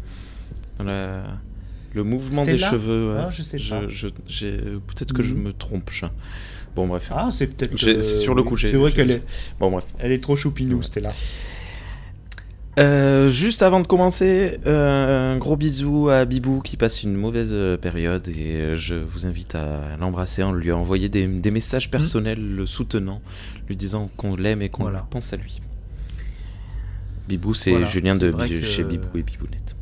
[0.79, 1.25] Dans la-
[1.93, 3.17] Le mouvement des cheveux.
[3.19, 3.89] Ah, je sais pas.
[3.89, 5.43] je- j'ai- Peut-être que je Mhm.
[5.43, 5.91] me trompe.
[5.93, 6.07] je-
[6.77, 7.11] Bon, bref.
[7.13, 7.77] Ah, c'est peut-être.
[7.77, 8.71] J'ai- euh, sur le coup, j'ai.
[8.71, 9.25] C'est vrai j'ai qu'elle est.
[9.59, 9.85] Bon, bref.
[9.99, 10.83] elle est trop choupinou, Ouais.
[10.85, 11.11] Stella.
[12.79, 17.51] Euh, juste avant de commencer, euh, un gros bisou à Bibou qui passe une mauvaise
[17.53, 22.41] euh, période et je vous invite à l'embrasser en lui envoyer des, des messages personnels
[22.55, 23.21] le soutenant,
[23.69, 25.07] lui disant qu'on l'aime et qu'on Voilà.
[25.11, 25.61] pense à lui.
[27.29, 29.77] Bibou, c'est Voilà, Julien de que- chez Bibou et Bibounette.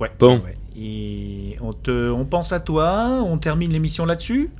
[0.00, 0.10] Ouais.
[0.18, 0.38] Bon.
[0.40, 0.56] ouais.
[0.76, 4.50] Et on, te, on pense à toi, on termine l'émission là-dessus?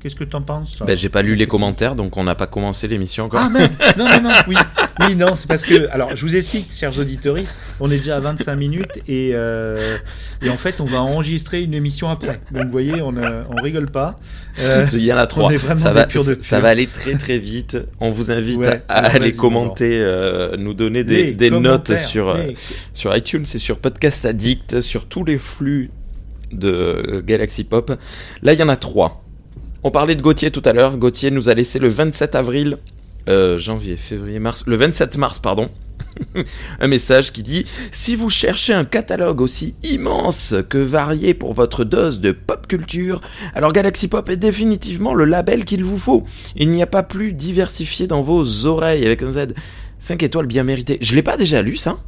[0.00, 2.86] Qu'est-ce que t'en penses Ben, j'ai pas lu les commentaires donc on n'a pas commencé
[2.88, 3.40] l'émission encore.
[3.42, 4.56] Ah merde Non, non, non, oui.
[5.00, 5.88] Oui, non, c'est parce que.
[5.92, 7.36] Alors, je vous explique, chers auditeurs,
[7.78, 9.96] on est déjà à 25 minutes et, euh,
[10.42, 12.40] et en fait, on va enregistrer une émission après.
[12.50, 14.16] Donc, vous voyez, on, euh, on rigole pas.
[14.58, 15.52] Euh, Il y en a trois.
[15.76, 16.08] ça, va,
[16.40, 17.78] ça va aller très très vite.
[18.00, 22.56] On vous invite Ouais, à aller commenter, euh, nous donner des, notes sur, les-
[22.92, 25.90] sur iTunes et sur Podcast Addict, sur tous les flux
[26.50, 27.92] de Galaxy Pop.
[28.42, 29.22] Là, il y en a trois.
[29.84, 30.96] On parlait de Gauthier tout à l'heure.
[30.96, 32.78] Gauthier nous a laissé le 27 avril,
[33.28, 35.70] euh, janvier, février, mars, le 27 mars, pardon.
[36.80, 41.84] un message qui dit Si vous cherchez un catalogue aussi immense que varié pour votre
[41.84, 43.20] dose de pop culture,
[43.54, 46.24] alors Galaxy Pop est définitivement le label qu'il vous faut.
[46.56, 49.54] Il n'y a pas plus diversifié dans vos oreilles avec un Z.
[50.00, 50.98] 5 étoiles bien méritées.
[51.00, 51.98] Je l'ai pas déjà lu ça?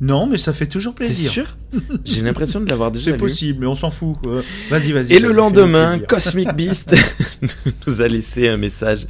[0.00, 1.30] Non, mais ça fait toujours T'es plaisir.
[1.30, 1.56] sûr
[2.04, 4.16] J'ai l'impression de l'avoir déjà C'est possible, mais on s'en fout.
[4.26, 5.14] Euh, vas-y, vas-y.
[5.14, 5.98] Et le lendemain.
[5.98, 6.94] Cosmic Beast
[7.86, 9.06] nous a laissé un message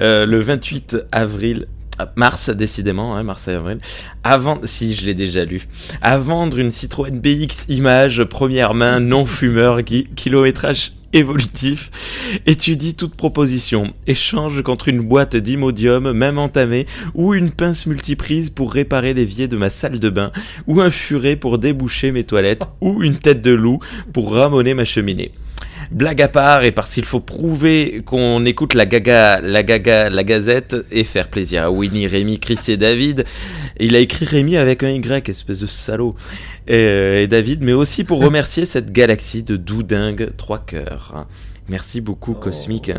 [0.00, 1.66] euh, le 28 avril.
[1.98, 3.78] ah, Mars, décidément, hein, mars et avril.
[4.24, 5.62] Avant, si je l'ai déjà lu,
[6.00, 11.90] à vendre une Citroën BX Image première main, non fumeur, kilométrage évolutif.
[12.46, 13.92] Étudie toute proposition.
[14.06, 19.56] Échange contre une boîte d'imodium, même entamée, ou une pince multiprise pour réparer l'évier de
[19.56, 20.32] ma salle de bain,
[20.66, 23.80] ou un furet pour déboucher mes toilettes, ou une tête de loup
[24.12, 25.32] pour ramoner ma cheminée.
[25.90, 30.22] Blague à part, et parce qu'il faut prouver qu'on écoute la gaga, la gaga, la
[30.22, 33.24] gazette, et faire plaisir à Winnie, Rémi, Chris et David.
[33.78, 36.14] Il a écrit Rémi avec un Y, espèce de salaud.
[36.68, 41.26] Et, et David, mais aussi pour remercier cette galaxie de doudingue trois cœurs.
[41.68, 42.92] Merci beaucoup, Cosmic.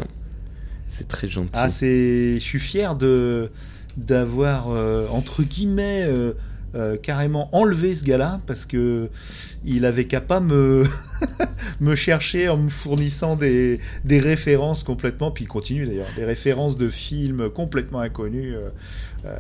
[0.90, 1.50] C'est très gentil.
[1.54, 2.36] Ah, c'est.
[2.36, 3.50] Je suis fier de
[3.98, 6.34] d'avoir euh, entre guillemets euh,
[6.74, 9.10] euh, carrément enlevé ce gars-là parce que
[9.66, 10.86] il avait qu'à pas me
[11.82, 16.78] me chercher en me fournissant des, des références complètement puis il continue d'ailleurs des références
[16.78, 18.56] de films complètement inconnus.
[18.56, 18.70] euh,
[19.26, 19.36] euh,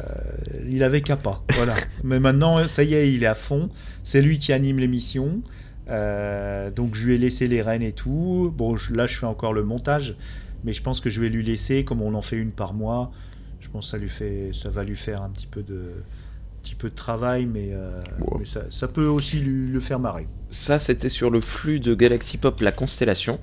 [0.70, 1.44] il avait qu'à pas.
[1.56, 1.74] Voilà.
[2.04, 3.70] Mais maintenant, ça y est, il est à fond.
[4.04, 5.41] C'est lui qui anime l'émission.
[5.88, 8.54] Donc je lui ai laissé les rênes et tout.
[8.56, 10.15] Bon, je- là je fais encore le montage,
[10.63, 13.12] mais je pense que je vais lui laisser, comme on en fait une par mois.
[13.60, 15.84] Je pense que ça lui fait, ça va lui faire un petit peu de,
[16.62, 18.02] petit peu de travail, mais, euh,
[18.39, 20.28] mais ça, ça peut aussi lui, le faire marrer.
[20.50, 23.39] Ça, c'était sur le flux de Galaxy Pop, la constellation.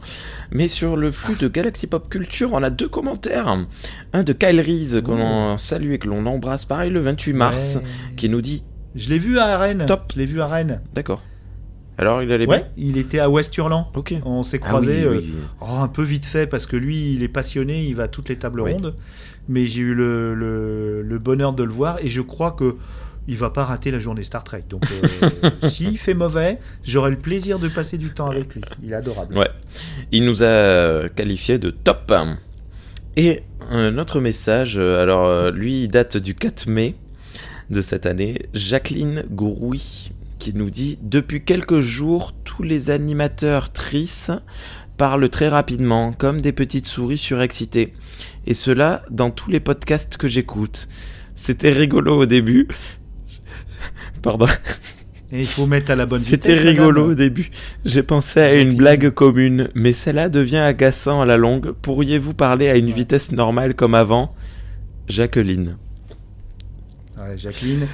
[0.53, 3.49] Mais sur le flux de Galaxy Pop Culture, on a deux commentaires.
[4.13, 7.77] Un de Kyle Reese, que l'on salue et que l'on embrasse, pareil, le 28 mars,
[7.77, 7.83] Ouais.
[8.17, 8.63] qui nous dit
[8.95, 9.85] Je l'ai vu à Rennes.
[9.87, 10.13] Top.
[10.15, 10.83] Je l'ai vu à Rennes.
[10.95, 11.23] D'accord.
[12.01, 13.91] Alors, il allait Ouais, bien il était à West-Hurlan.
[13.97, 14.15] Ok.
[14.25, 15.05] On s'est Ah croisés.
[15.09, 15.43] oui, euh.
[15.63, 18.29] Oh, un peu vite fait parce que lui, il est passionné, il va à toutes
[18.29, 18.73] les tables Oui.
[18.73, 18.93] rondes.
[19.49, 22.77] Mais j'ai eu le, le- le bonheur de le voir et je crois que
[23.29, 24.65] il va pas rater la journée Star Trek.
[24.69, 28.63] Donc, euh, s'il fait mauvais, j'aurai le plaisir de passer du temps avec lui.
[28.83, 29.37] Il est adorable.
[29.37, 29.51] Ouais.
[30.11, 32.13] Il nous a qualifié de top.
[33.17, 36.97] Et un autre message, euh, alors euh, lui, il date du 4 mai
[37.69, 38.47] de cette année.
[38.55, 44.33] Jacqueline Gouroui qui nous dit Depuis quelques jours, tous les animateurs tristes
[44.97, 47.93] parlent très rapidement, comme des petites souris surexcitées.
[48.47, 50.89] Et cela dans tous les podcasts que j'écoute.
[51.35, 52.67] C'était rigolo au début.
[54.29, 54.47] Pardon.
[55.33, 56.59] Et il faut mettre à la bonne vitesse.
[56.59, 57.51] C'était rigolo au début.
[57.87, 61.73] J'ai pensé à une blague commune, mais celle-là devient agaçant à la longue.
[61.81, 64.35] Pourriez-vous parler à une vitesse normale comme avant?
[65.07, 65.79] Jacqueline.
[67.19, 67.87] Ouais, Jacqueline,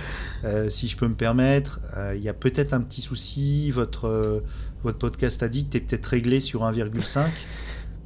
[0.42, 3.70] euh, si je peux me permettre, euh, il y a peut-être un petit souci.
[3.70, 4.40] Votre, euh,
[4.82, 7.26] votre podcast addict est peut-être réglé sur 1,5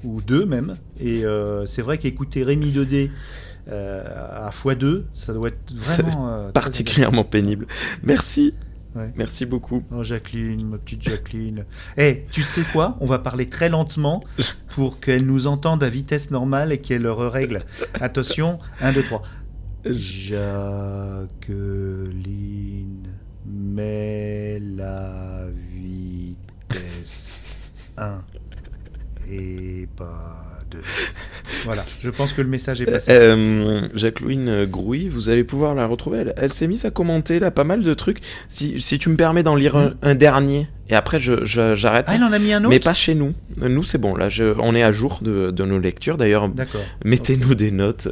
[0.04, 0.76] ou 2 même.
[1.00, 3.08] Et euh, c'est vrai qu'écouter Rémi 2D euh,
[3.70, 7.66] à x2, ça doit être vraiment euh, Particulièrement pénible.
[8.02, 8.54] Merci.
[8.94, 9.12] Ouais.
[9.16, 9.84] Merci beaucoup.
[9.92, 11.66] Oh Jacqueline, ma petite Jacqueline.
[11.96, 12.96] Eh, tu sais quoi?
[13.00, 14.24] On va parler très lentement
[14.70, 17.64] pour qu'elle nous entende à vitesse normale et qu'elle règle.
[18.00, 19.22] Attention, 1, 2, 3.
[19.84, 21.28] Jacqueline,
[23.46, 27.30] mets la vitesse
[27.96, 28.22] 1
[29.30, 30.80] et pas 2.
[31.68, 33.10] Voilà, je pense que le message est passé.
[33.12, 36.18] Euh, Jacqueline Grouy, vous allez pouvoir la retrouver.
[36.20, 38.20] Elle, elle s'est mise à commenter là pas mal de trucs.
[38.48, 42.06] Si, si tu me permets d'en lire un, un dernier, et après je, je- j'arrête.
[42.08, 43.34] Ah, il en a mis un autre mais pas chez nous.
[43.58, 44.16] Nous, c'est bon.
[44.16, 46.16] Là, je- on est à jour de, de nos lectures.
[46.16, 46.80] D'ailleurs, D'accord.
[47.04, 48.08] mettez-nous des notes.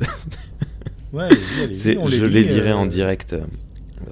[1.14, 3.34] Ouais, allez-y, allez-y, C'est- on je les lirai euh, en direct.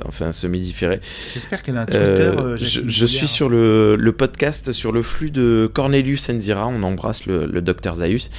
[0.07, 1.00] Enfin, semi-différé.
[1.35, 1.98] J'espère qu'elle a un Twitter.
[2.00, 6.66] Euh, euh, je, suis sur le, le podcast sur le flux de Cornelius Enzira.
[6.66, 8.30] On embrasse le, le docteur Zaius.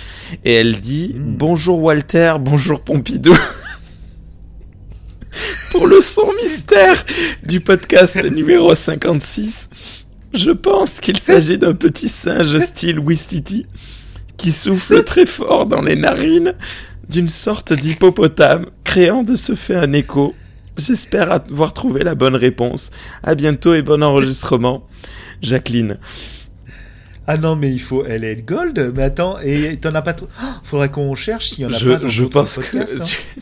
[0.44, 1.36] Et elle dit Mm.
[1.38, 3.36] Bonjour Walter, bonjour Pompidou.
[5.72, 7.06] Pour le son mystère
[7.44, 9.70] du podcast numéro 56,
[10.34, 13.65] je pense qu'il s'agit d'un petit singe style Wistiti
[14.38, 16.54] qui souffle très fort dans les narines
[17.10, 20.34] d'une sorte d'hippopotame, créant de ce fait un écho.
[20.78, 22.92] J'espère avoir trouvé la bonne réponse.
[23.24, 24.88] À bientôt et bon enregistrement.
[25.42, 25.98] Jacqueline.
[27.28, 28.06] Ah non, mais il faut.
[28.06, 28.92] Elle est gold.
[28.96, 30.28] Mais attends, et t'en as pas trop.
[30.44, 32.78] Oh, faudrait qu'on cherche s'il y en a pas Je, dans je pense que.
[32.78, 32.86] hein.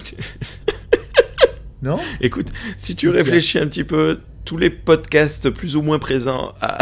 [0.03, 0.15] tu-
[1.81, 1.99] Non?
[2.21, 6.77] Écoute, si tu réfléchis un petit peu, tous les podcasts plus ou moins présents à,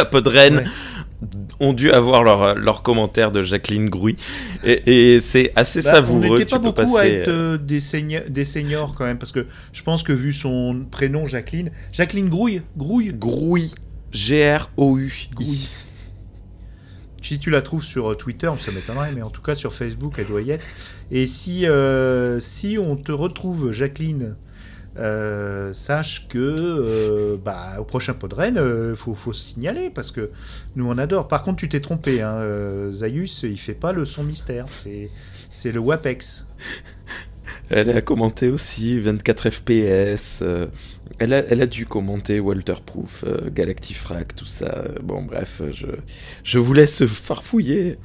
[0.00, 0.64] à Podren Ouais.
[1.60, 4.16] Ont dû avoir leur, leur commentaire de Jacqueline Grouy.
[4.64, 6.28] Et, et c'est assez Bah, savoureux.
[6.28, 9.32] On n'était pas beaucoup à être euh, euh, des, seigneurs, des seniors quand même, parce
[9.32, 13.72] que je pense que vu son prénom Jacqueline, Jacqueline Grouille, Grouille, Grouy.
[14.12, 15.28] G-R-O-U.
[15.34, 15.68] Grouille.
[17.20, 20.14] Si tu la trouves sur euh, Twitter, ça m'étonnerait, mais en tout cas sur Facebook,
[20.18, 20.64] elle doit y être.
[21.10, 24.36] Et si, euh, si on te retrouve, Jacqueline,
[24.98, 28.56] euh, sache que euh, bah, au prochain Podren,
[28.90, 30.30] il faut, faut se signaler parce que
[30.76, 31.28] nous on adore.
[31.28, 35.10] Par contre, tu t'es trompé, hein, euh, Zaius, il fait pas le son mystère, c'est
[35.72, 36.46] le WAPEX.
[37.70, 40.40] Elle a commenté aussi 24 FPS.
[40.42, 40.66] euh,
[41.18, 44.66] elle, a, elle a dû commenter Walterproof, euh, Galactifrac, tout ça.
[44.86, 45.86] euh, Bon, bref, euh, je,
[46.42, 47.98] je vous laisse farfouiller.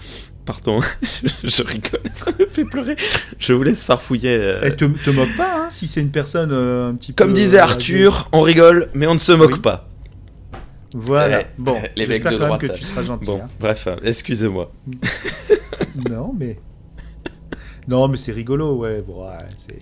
[0.49, 0.79] Pardon,
[1.43, 2.95] je, rigole, ça me fait pleurer.
[3.37, 4.35] Je vous laisse farfouiller.
[4.35, 7.23] euh, Elle te, te moque pas, hein, si c'est une personne euh, un petit peu.
[7.23, 9.59] Comme disait Arthur, on rigole, mais on ne se moque Oui.
[9.59, 9.87] pas.
[10.95, 11.41] Voilà.
[11.41, 12.61] Eh, Bon, les mecs j'espère de quand droite.
[12.63, 13.25] même que tu seras gentil.
[13.27, 13.49] Bon, hein.
[13.59, 14.71] bref, euh, excusez-moi.
[16.09, 16.57] Non, mais.
[17.87, 19.03] Non, mais c'est rigolo, ouais.
[19.05, 19.79] Bon, ouais, c'est.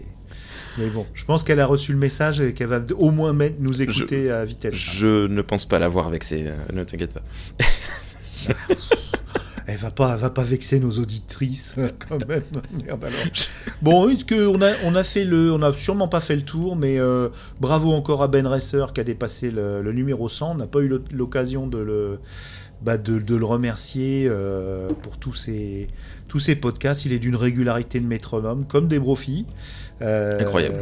[0.78, 3.82] Mais bon, je pense qu'elle a reçu le message et qu'elle va au moins nous
[3.82, 4.74] écouter à vitesse.
[4.74, 4.92] hein.
[4.96, 7.22] Je ne pense pas l'avoir vexé, euh, ne t'inquiète pas.
[9.70, 11.76] Elle va pas, elle va pas vexer nos auditrices
[12.08, 12.42] quand même.
[12.86, 13.20] Merde alors.
[13.82, 16.76] Bon, est-ce qu'on a, on a fait le, on a sûrement pas fait le tour,
[16.78, 17.28] mais euh,
[17.60, 20.52] bravo encore à Ben Racer qui a dépassé le, le numéro 100.
[20.52, 22.20] On n'a pas eu l'o- l'occasion de le,
[22.82, 25.88] bah, de, de le remercier euh, pour tous ces,
[26.30, 27.04] tous ces podcasts.
[27.06, 29.46] Il est d'une régularité de métronome, comme des brofis.
[30.02, 30.76] Euh, Incroyable.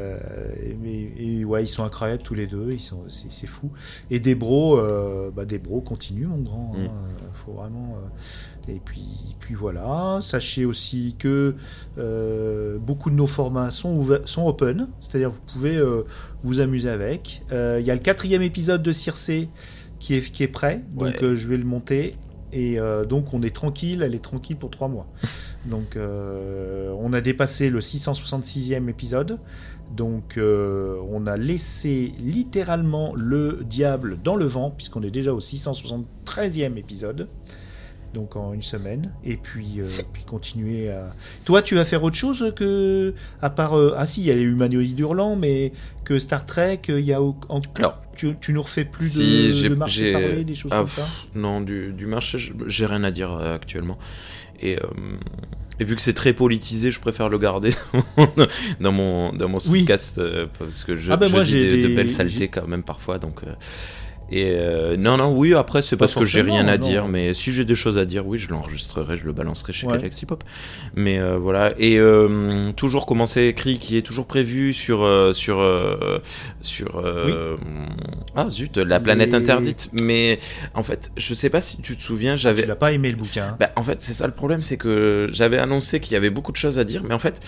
[0.86, 2.68] et, et ouais, ils sont incroyables tous les deux.
[2.72, 3.72] Ils sont, c'est, fou.
[4.12, 6.74] Et des bros, euh, bah, des bros continue mon grand.
[6.76, 6.80] hein.
[6.82, 6.86] Mm.
[6.86, 7.98] Euh, faut vraiment.
[8.68, 10.20] Et puis, puis voilà.
[10.22, 11.56] Sachez aussi que
[11.98, 16.04] euh, beaucoup de nos formats sont, ouverts- sont open, c'est-à-dire vous pouvez euh,
[16.44, 17.44] vous amuser avec.
[17.52, 19.50] Euh, Il y a le quatrième épisode de Circé
[20.00, 21.36] qui est, qui est prêt, donc Ouais.
[21.36, 22.16] je vais le monter.
[22.58, 22.78] Et
[23.10, 25.08] donc on est tranquille, elle est tranquille pour trois mois.
[25.66, 29.40] donc on a dépassé le 666e épisode.
[29.94, 36.78] Donc on a laissé littéralement le diable dans le vent, puisqu'on est déjà au 673e
[36.78, 37.28] épisode.
[38.16, 39.12] Donc en une semaine.
[39.26, 41.14] Et puis, euh, puis continuer à...
[41.44, 43.14] Toi, tu vas faire autre chose que...
[43.42, 43.78] À part...
[43.78, 45.74] euh, Ah si, il y a les humanoïdes hurlants, mais
[46.06, 47.22] que Star Trek, il y a...
[47.22, 47.36] en-
[47.76, 51.06] Alors, Tu, tu nous refais plus Si, de, marché parlé, des choses ah, comme ça
[51.36, 53.98] Non, du, du marché, j'ai rien à dire euh, actuellement.
[54.62, 54.88] Et, euh,
[55.82, 57.72] et vu que c'est très politisé, je préfère le garder
[58.80, 61.84] dans mon, dans mon podcast euh, parce que je, Ah bah je moi, dis j'ai
[61.84, 63.20] de, belles saletés quand même parfois.
[63.20, 63.52] Donc, euh,
[64.32, 67.52] et euh, non, non, oui, après, c'est parce que j'ai rien à dire, mais si
[67.52, 69.98] j'ai des choses à dire, oui, je l'enregistrerai, je le balancerai chez Ouais.
[69.98, 70.44] Galaxy Pop.
[70.96, 75.64] Mais euh, voilà, et euh, toujours commencer écrit qui est toujours prévu sur euh, sur
[76.62, 77.04] sur
[78.36, 79.90] ah zut la planète interdite.
[80.02, 80.40] Mais
[80.74, 83.18] en fait, je sais pas si tu te souviens, j'avais Tu l'as pas aimé le
[83.18, 86.30] bouquin bah, en fait, c'est ça le problème, c'est que j'avais annoncé qu'il y avait
[86.30, 87.42] beaucoup de choses à dire, mais en fait,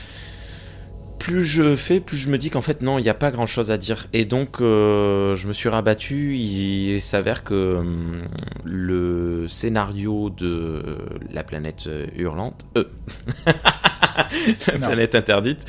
[1.27, 3.47] plus je fais, plus je me dis qu'en fait, non, il n'y a pas grand
[3.47, 4.07] chose à dire.
[4.13, 6.37] Et donc, euh, je me suis rabattu.
[6.37, 8.23] Il s'avère que hum,
[8.63, 10.97] le scénario de
[11.33, 12.65] La planète euh, hurlante.
[12.77, 12.85] euh,
[14.67, 15.65] La planète interdite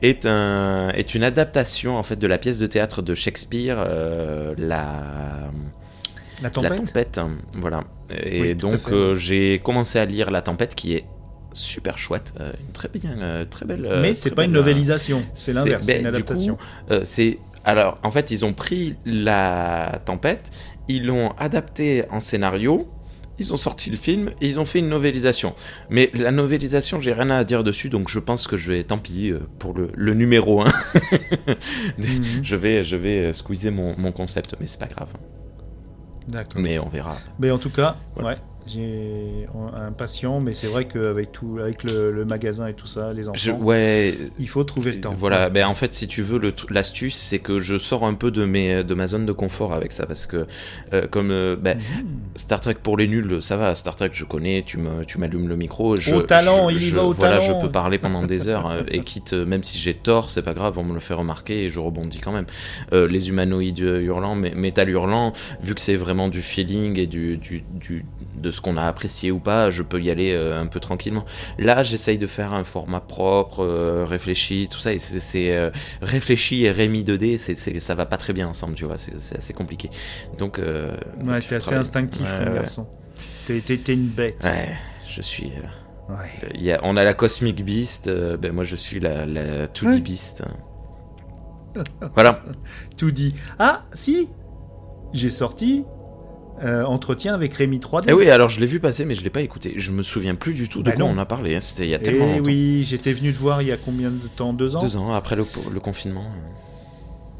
[0.00, 4.54] est, un, est une adaptation en fait de la pièce de théâtre de Shakespeare, euh,
[4.56, 5.02] la,
[6.42, 7.20] La tempête la tempête,
[7.54, 7.84] voilà.
[8.24, 11.04] Et Oui, donc euh, j'ai commencé à lire La tempête, qui est
[11.52, 13.84] super chouette, euh, une très bien, euh, très belle.
[13.86, 16.58] euh, Mais c'est pas une belle, novélisation, c'est l'inverse, c'est ben, une du adaptation.
[17.04, 20.50] c'est alors en fait ils ont pris la tempête,
[20.88, 22.88] ils l'ont adapté en scénario.
[23.38, 25.54] ils ont sorti le film et ils ont fait une novélisation.
[25.90, 28.98] Mais la novélisation, j'ai rien à dire dessus, donc je pense que je vais, tant
[28.98, 30.64] pis, pour le, le numéro 1.
[31.98, 32.42] Mhm.
[32.42, 35.08] je vais, je vais squeezer mon, mon concept, mais c'est pas grave.
[36.28, 36.60] D'accord.
[36.60, 37.16] Mais on verra.
[37.38, 38.30] Mais en tout cas, Voilà.
[38.30, 38.36] ouais,
[38.66, 43.12] j'ai un patient, mais c'est vrai qu'avec tout, avec le, le magasin et tout ça,
[43.12, 45.14] les enfants, Je, ouais, il faut trouver le temps.
[45.18, 46.40] Voilà, ben en fait, si tu veux,
[46.70, 49.92] l'astuce, c'est que je sors un peu de, mes, de ma zone de confort avec
[49.92, 50.46] ça, parce que,
[50.92, 52.06] euh, comme euh, ben, Mhm.
[52.36, 55.48] Star Trek pour les nuls, ça va, Star Trek, je connais, tu me- tu m'allumes
[55.48, 55.96] le micro.
[55.96, 57.58] Je, Au talent, je- il je- va au Voilà, talent.
[57.60, 60.42] je peux parler pendant des heures, euh, et quitte, euh, même si j'ai tort, c'est
[60.42, 62.46] pas grave, on me le fait remarquer, et je rebondis quand même.
[62.92, 67.36] Euh, les humanoïdes hurlants, mais métal hurlant, vu que c'est vraiment du feeling et du,
[67.36, 68.04] du, du-
[68.42, 71.24] de ce qu'on a apprécié ou pas, je peux y aller euh, un peu tranquillement.
[71.58, 75.70] Là, j'essaye de faire un format propre, euh, réfléchi, tout ça, et c'est- euh,
[76.02, 79.54] réfléchi et Rémi 2D, c'est ça va pas très bien ensemble, tu vois, c'est assez
[79.54, 79.88] compliqué.
[80.38, 82.58] Donc, euh, Ouais, t'es assez instinctif Ouais, comme ouais.
[82.60, 82.86] garçon.
[83.46, 83.58] T'es,
[83.94, 84.42] une bête.
[84.44, 84.68] Ouais,
[85.08, 85.52] je suis.
[85.56, 86.30] euh, Ouais.
[86.54, 89.66] il y a- on a la Cosmic Beast, euh, ben moi je suis la, la
[89.68, 90.00] 2D Ouais.
[90.00, 90.42] Beast.
[92.14, 92.42] Voilà.
[92.96, 93.34] Tout dit.
[93.58, 94.28] Ah, si
[95.14, 95.84] J'ai sorti
[96.62, 98.10] euh, entretien avec Rémi 3D.
[98.10, 99.74] Et oui, alors je l'ai vu passer, mais je l'ai pas écouté.
[99.76, 101.10] Je me souviens plus du tout de Bah quoi non.
[101.10, 101.56] on a parlé.
[101.56, 102.42] hein, C'était il y a Eh tellement longtemps.
[102.46, 104.52] oui, j'étais venu te voir il y a combien de temps?
[104.52, 104.80] Deux ans?
[104.80, 106.24] Deux ans après le, le confinement.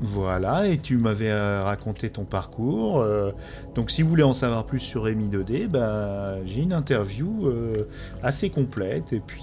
[0.05, 3.01] Voilà, et tu m'avais euh, raconté ton parcours.
[3.01, 3.31] euh,
[3.77, 7.87] donc si vous voulez en savoir plus sur Rémi 2D, bah, j'ai une interview euh,
[8.21, 9.13] assez complète.
[9.13, 9.43] Et puis,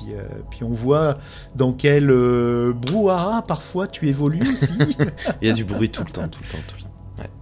[0.50, 1.18] puis on voit
[1.56, 2.08] dans quel
[2.74, 4.74] brouhaha parfois tu évolues aussi.
[5.42, 6.89] Il y a du bruit tout le temps, tout le temps, tout le temps.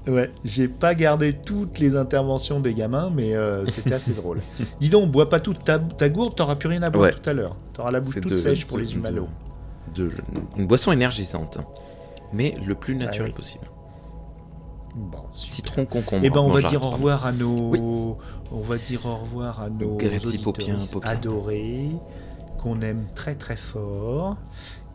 [0.07, 4.39] Ouais, j'ai pas gardé toutes les interventions des gamins, mais euh, c'était assez drôle.
[4.79, 7.13] Dis donc, bois pas toute ta, ta gourde, t'auras plus rien à boire Ouais.
[7.13, 7.55] tout à l'heure.
[7.73, 9.27] T'auras la bouche toute de- sèche pour de- les humanos.
[9.95, 10.13] de- de-
[10.57, 11.59] une boisson énergisante,
[12.33, 13.35] mais le plus naturel oui.
[13.35, 13.65] possible.
[14.95, 15.19] Bon.
[15.33, 16.23] Citron, concombre.
[16.25, 16.95] Eh ben, on Non, va dire au pardon.
[16.95, 17.79] revoir à nos, Oui.
[18.51, 19.95] on va dire au revoir à nos
[20.43, 20.79] Popien.
[21.03, 21.91] adorés,
[22.61, 24.37] qu'on aime très très fort.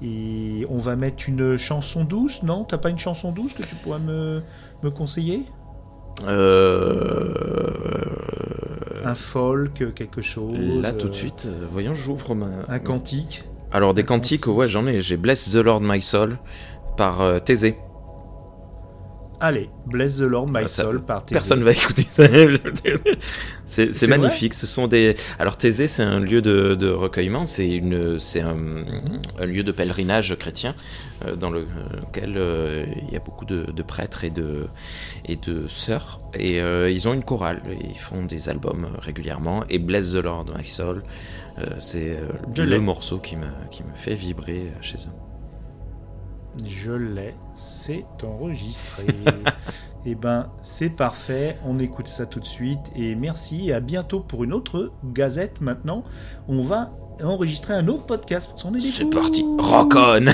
[0.04, 2.64] Et on va mettre une chanson douce, non?
[2.64, 4.42] T'as pas une chanson douce que tu pourrais me,
[4.82, 5.44] me conseiller
[6.26, 7.34] Euh...
[9.04, 12.46] Un folk, quelque chose Là tout de euh, suite, euh, voyons, j'ouvre ma.
[12.68, 14.56] Un cantique Alors des un cantiques, cantique.
[14.58, 15.00] ouais, j'en ai.
[15.00, 16.38] J'ai Bless the Lord My Soul
[16.96, 17.76] par Thésée.
[19.45, 21.34] Allez, Bless the Lord, My Ah, ça- Soul par Thésée.
[21.34, 22.28] Personne va écouter ça.
[23.64, 24.55] c'est magnifique.
[24.55, 25.16] Ce sont des.
[25.38, 27.45] Alors Thésée, c'est un lieu de, de recueillement.
[27.45, 28.57] C'est une, c'est un,
[29.38, 30.76] un lieu de pèlerinage chrétien
[31.26, 31.66] euh, dans le-
[32.01, 34.68] lequel euh, il y a beaucoup de, de prêtres et de
[35.26, 36.20] et de sœurs.
[36.34, 37.62] Et euh, ils ont une chorale.
[37.68, 39.64] Et ils font des albums régulièrement.
[39.68, 41.03] Et Bless the Lord My Soul,
[41.80, 42.16] c'est
[42.57, 45.31] le morceau qui me qui me fait vibrer chez eux.
[46.66, 49.07] Je l'ai, c'est enregistré.
[50.05, 54.18] Eh ben, c'est parfait, on écoute ça tout de suite et merci et à bientôt
[54.18, 56.03] pour une autre gazette maintenant.
[56.48, 56.90] On va
[57.22, 59.46] enregistrer un autre podcast des C'est parti.
[59.61, 60.26] Rock on.